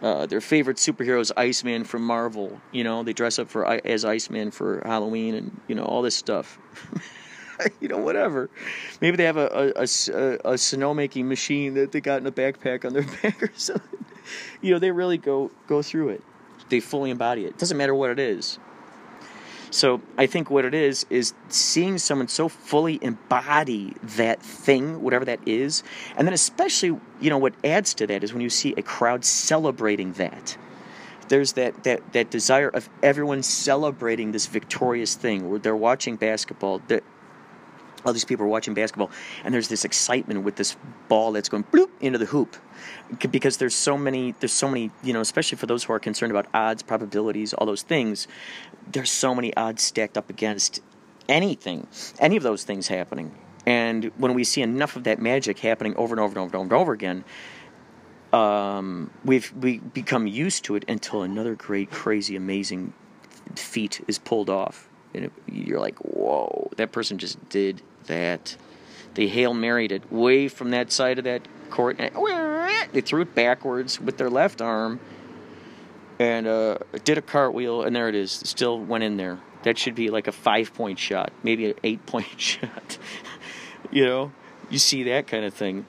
[0.03, 2.59] uh, their favorite superheroes, Iceman from Marvel.
[2.73, 6.15] You know, they dress up for as Iceman for Halloween, and you know all this
[6.15, 6.59] stuff.
[7.81, 8.49] you know, whatever.
[9.01, 12.85] Maybe they have a a, a, a snowmaking machine that they got in a backpack
[12.85, 14.05] on their back or something.
[14.61, 16.23] You know, they really go go through it.
[16.69, 17.49] They fully embody it.
[17.49, 18.59] It doesn't matter what it is.
[19.73, 25.25] So I think what it is is seeing someone so fully embody that thing, whatever
[25.25, 25.81] that is,
[26.15, 29.25] and then especially, you know, what adds to that is when you see a crowd
[29.25, 30.57] celebrating that.
[31.27, 36.79] There's that, that, that desire of everyone celebrating this victorious thing where they're watching basketball.
[36.87, 37.03] That
[38.05, 39.11] all these people are watching basketball,
[39.43, 40.75] and there's this excitement with this
[41.07, 42.55] ball that's going bloop into the hoop,
[43.31, 46.31] because there's so many, there's so many, you know, especially for those who are concerned
[46.31, 48.27] about odds, probabilities, all those things.
[48.91, 50.81] There's so many odds stacked up against
[51.29, 51.87] anything,
[52.19, 53.33] any of those things happening,
[53.65, 56.55] and when we see enough of that magic happening over and over and over and
[56.55, 57.23] over, and over again.
[58.33, 62.93] Um, we've we become used to it until another great, crazy, amazing
[63.53, 68.55] feat is pulled off, and you're like, "Whoa, that person just did that.
[69.13, 71.97] They Hail Married it way from that side of that court.
[71.97, 74.99] They threw it backwards with their left arm
[76.19, 78.31] and uh, did a cartwheel, and there it is.
[78.31, 79.39] Still went in there.
[79.63, 82.97] That should be like a five point shot, maybe an eight point shot.
[83.91, 84.31] you know,
[84.69, 85.85] you see that kind of thing.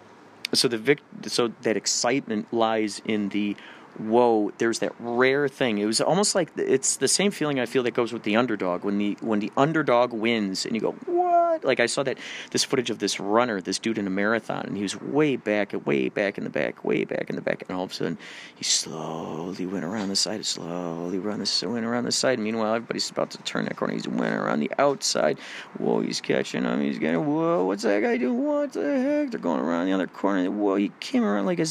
[0.52, 3.56] So the vic- so that excitement lies in the
[3.98, 5.78] whoa, there's that rare thing.
[5.78, 8.84] It was almost like it's the same feeling I feel that goes with the underdog
[8.84, 11.64] when the when the underdog wins and you go, what?
[11.64, 12.18] Like I saw that
[12.50, 15.72] this footage of this runner, this dude in a marathon, and he was way back,
[15.86, 18.18] way back in the back, way back in the back, and all of a sudden
[18.54, 22.38] he slowly went around the side, slowly run this went around the side.
[22.38, 23.94] Meanwhile, everybody's about to turn that corner.
[23.94, 25.38] He's went around the outside.
[25.78, 26.80] Whoa, he's catching him.
[26.80, 27.64] He's getting whoa.
[27.64, 28.44] What's that guy doing?
[28.44, 29.30] What the heck?
[29.30, 30.50] They're going around the other corner.
[30.50, 31.66] Whoa, he came around like a.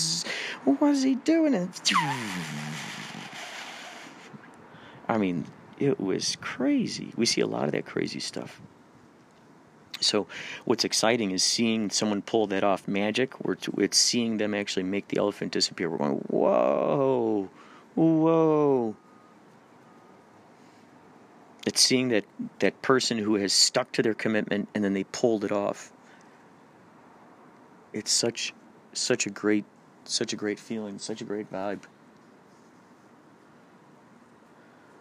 [0.65, 1.53] What is he doing?
[1.53, 1.74] And
[5.07, 5.45] I mean,
[5.80, 7.11] it was crazy.
[7.16, 8.61] We see a lot of that crazy stuff.
[9.99, 10.28] So,
[10.66, 13.39] what's exciting is seeing someone pull that off magic.
[13.43, 15.89] We're it's seeing them actually make the elephant disappear.
[15.89, 17.49] We're going, whoa,
[17.95, 18.95] whoa.
[21.66, 22.26] It's seeing that
[22.59, 25.93] that person who has stuck to their commitment and then they pulled it off.
[27.93, 28.53] It's such
[28.91, 29.64] such a great
[30.03, 31.84] such a great feeling, such a great vibe.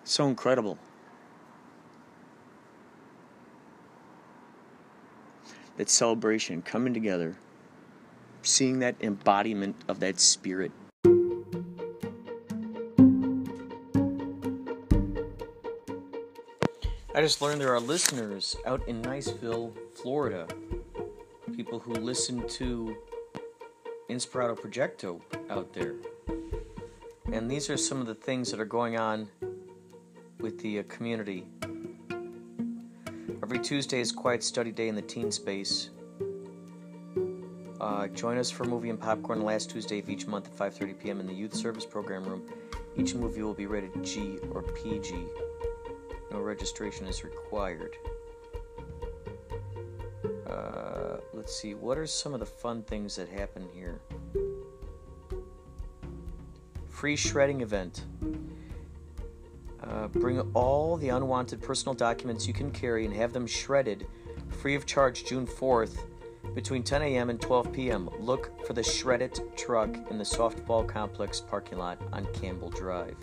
[0.04, 0.78] So incredible.
[5.76, 7.36] That celebration coming together,
[8.42, 10.70] seeing that embodiment of that spirit.
[17.14, 20.46] I just learned there are listeners out in Niceville, Florida.
[21.54, 22.96] People who listen to
[24.10, 25.94] Inspirato Projecto out there.
[27.32, 29.28] And these are some of the things that are going on
[30.42, 31.46] with the uh, community.
[33.42, 35.90] Every Tuesday is Quiet Study Day in the teen space.
[37.80, 41.20] Uh, join us for movie and popcorn last Tuesday of each month at 5:30 p.m.
[41.20, 42.42] in the youth service program room.
[42.96, 45.14] Each movie will be rated G or PG.
[46.30, 47.96] No registration is required.
[50.46, 51.74] Uh, let's see.
[51.74, 54.00] What are some of the fun things that happen here?
[56.88, 58.04] Free shredding event.
[59.82, 64.06] Uh, bring all the unwanted personal documents you can carry and have them shredded
[64.48, 65.98] free of charge June 4th
[66.54, 67.30] between 10 a.m.
[67.30, 68.08] and 12 p.m.
[68.20, 73.16] Look for the Shred It truck in the softball complex parking lot on Campbell Drive.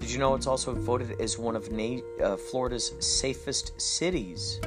[0.00, 4.60] Did you know it's also voted as one of Na- uh, Florida's safest cities?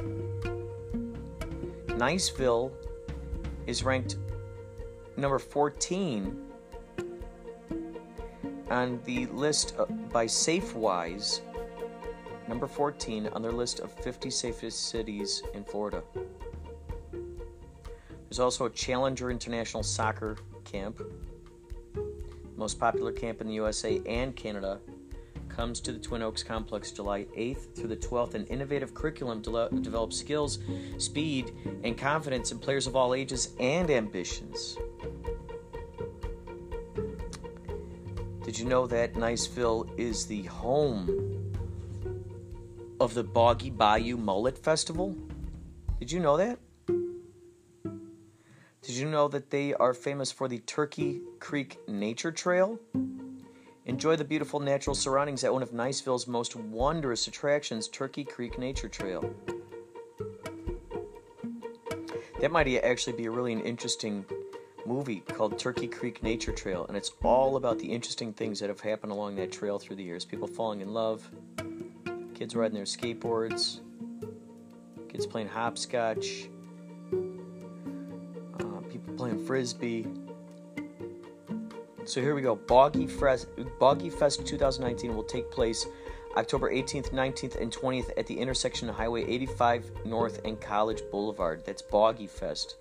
[1.86, 2.72] Niceville
[3.66, 4.16] is ranked
[5.16, 6.47] number 14
[8.70, 11.40] on the list uh, by SafeWise.
[12.48, 16.02] Number 14 on their list of 50 safest cities in Florida.
[18.28, 21.00] There's also a Challenger International Soccer Camp,
[22.56, 24.80] most popular camp in the USA and Canada,
[25.48, 28.34] comes to the Twin Oaks complex July 8th through the 12th.
[28.34, 30.58] An innovative curriculum de- develops skills,
[30.98, 31.52] speed,
[31.84, 34.76] and confidence in players of all ages and ambitions.
[38.48, 41.52] Did you know that Niceville is the home
[42.98, 45.14] of the Boggy Bayou Mullet Festival?
[45.98, 46.58] Did you know that?
[46.86, 52.80] Did you know that they are famous for the Turkey Creek Nature Trail?
[53.84, 58.88] Enjoy the beautiful natural surroundings at one of Niceville's most wondrous attractions, Turkey Creek Nature
[58.88, 59.30] Trail.
[62.40, 64.24] That might actually be a really interesting
[64.88, 68.80] movie called Turkey Creek Nature Trail, and it's all about the interesting things that have
[68.80, 70.24] happened along that trail through the years.
[70.24, 71.30] People falling in love,
[72.34, 73.80] kids riding their skateboards,
[75.10, 76.48] kids playing hopscotch,
[78.58, 80.06] uh, people playing frisbee.
[82.06, 82.56] So here we go.
[82.56, 85.86] Boggy Fest, Boggy Fest 2019 will take place
[86.38, 91.62] October 18th, 19th, and 20th at the intersection of Highway 85 North and College Boulevard.
[91.66, 92.76] That's Boggy Fest.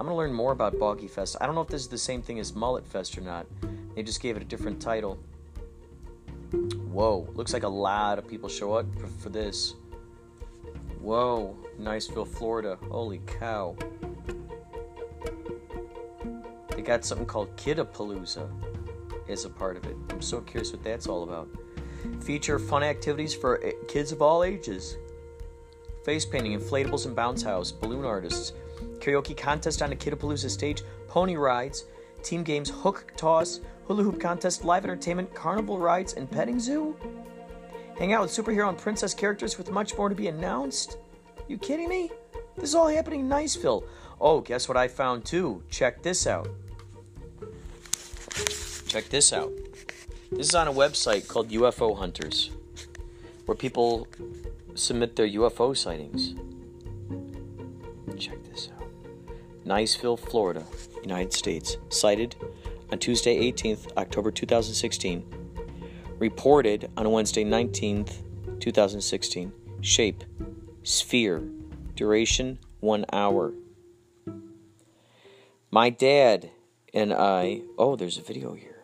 [0.00, 1.36] I'm going to learn more about Boggy Fest.
[1.42, 3.46] I don't know if this is the same thing as Mullet Fest or not.
[3.94, 5.18] They just gave it a different title.
[6.90, 9.74] Whoa, looks like a lot of people show up for, for this.
[11.02, 12.78] Whoa, Niceville, Florida.
[12.90, 13.76] Holy cow.
[16.74, 18.48] They got something called Kidapalooza
[19.28, 19.96] as a part of it.
[20.08, 21.46] I'm so curious what that's all about.
[22.20, 24.96] Feature fun activities for eh, kids of all ages.
[26.06, 28.54] Face painting, inflatables and bounce house, balloon artists,
[28.98, 31.84] karaoke contest on the Kidapalooza stage, pony rides,
[32.22, 36.96] team games, hook toss, hula hoop contest, live entertainment, carnival rides, and petting zoo.
[37.98, 40.98] Hang out with superhero and princess characters with much more to be announced.
[41.48, 42.10] You kidding me?
[42.56, 43.84] This is all happening in Niceville.
[44.20, 45.62] Oh, guess what I found too?
[45.70, 46.48] Check this out.
[48.86, 49.52] Check this out.
[50.30, 52.50] This is on a website called UFO Hunters,
[53.46, 54.06] where people
[54.74, 56.34] submit their UFO sightings.
[58.20, 58.86] Check this out.
[59.64, 60.62] Niceville, Florida,
[61.02, 61.78] United States.
[61.88, 62.36] sighted
[62.92, 65.24] on Tuesday, 18th, October 2016.
[66.18, 68.22] Reported on Wednesday, 19th,
[68.60, 69.52] 2016.
[69.80, 70.24] Shape
[70.82, 71.42] Sphere.
[71.94, 73.54] Duration 1 hour.
[75.70, 76.50] My dad
[76.92, 77.62] and I.
[77.78, 78.82] Oh, there's a video here.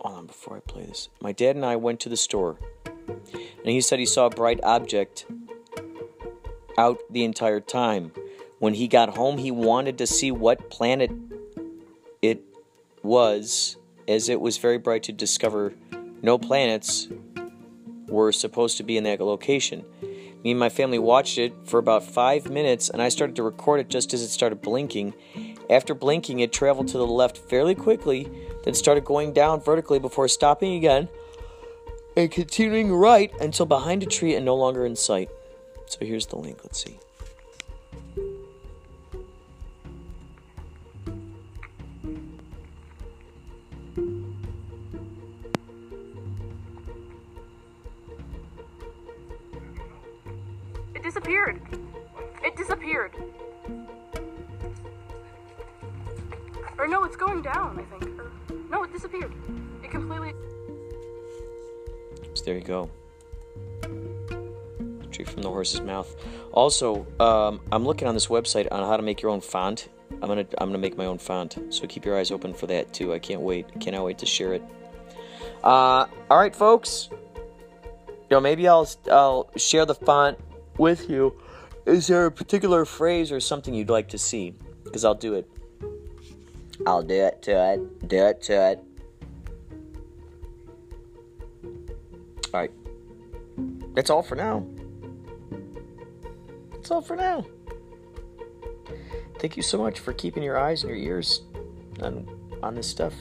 [0.00, 1.08] Hold on before I play this.
[1.22, 4.60] My dad and I went to the store, and he said he saw a bright
[4.62, 5.26] object
[6.78, 8.12] out the entire time.
[8.58, 11.10] When he got home, he wanted to see what planet
[12.22, 12.42] it
[13.02, 13.76] was,
[14.08, 15.74] as it was very bright to discover
[16.22, 17.08] no planets
[18.08, 19.84] were supposed to be in that location.
[20.42, 23.80] Me and my family watched it for about five minutes, and I started to record
[23.80, 25.14] it just as it started blinking.
[25.70, 28.30] After blinking, it traveled to the left fairly quickly,
[28.62, 31.08] then started going down vertically before stopping again
[32.16, 35.30] and continuing right until behind a tree and no longer in sight.
[35.86, 36.60] So here's the link.
[36.64, 36.98] Let's see.
[66.54, 69.88] Also, um, I'm looking on this website on how to make your own font.
[70.22, 71.58] I'm gonna I'm gonna make my own font.
[71.70, 73.12] So keep your eyes open for that too.
[73.12, 73.80] I can't wait.
[73.80, 74.62] Cannot wait to share it.
[75.64, 77.08] Uh, all right, folks.
[77.10, 80.38] You know, maybe I'll I'll share the font
[80.78, 81.34] with you.
[81.86, 84.54] Is there a particular phrase or something you'd like to see?
[84.84, 85.50] Because I'll do it.
[86.86, 88.08] I'll do it to it.
[88.08, 88.78] Do it to it.
[92.54, 92.70] All right.
[93.94, 94.64] That's all for now.
[96.84, 97.46] That's all for now.
[99.38, 101.40] Thank you so much for keeping your eyes and your ears
[102.02, 102.28] on
[102.62, 103.14] on this stuff.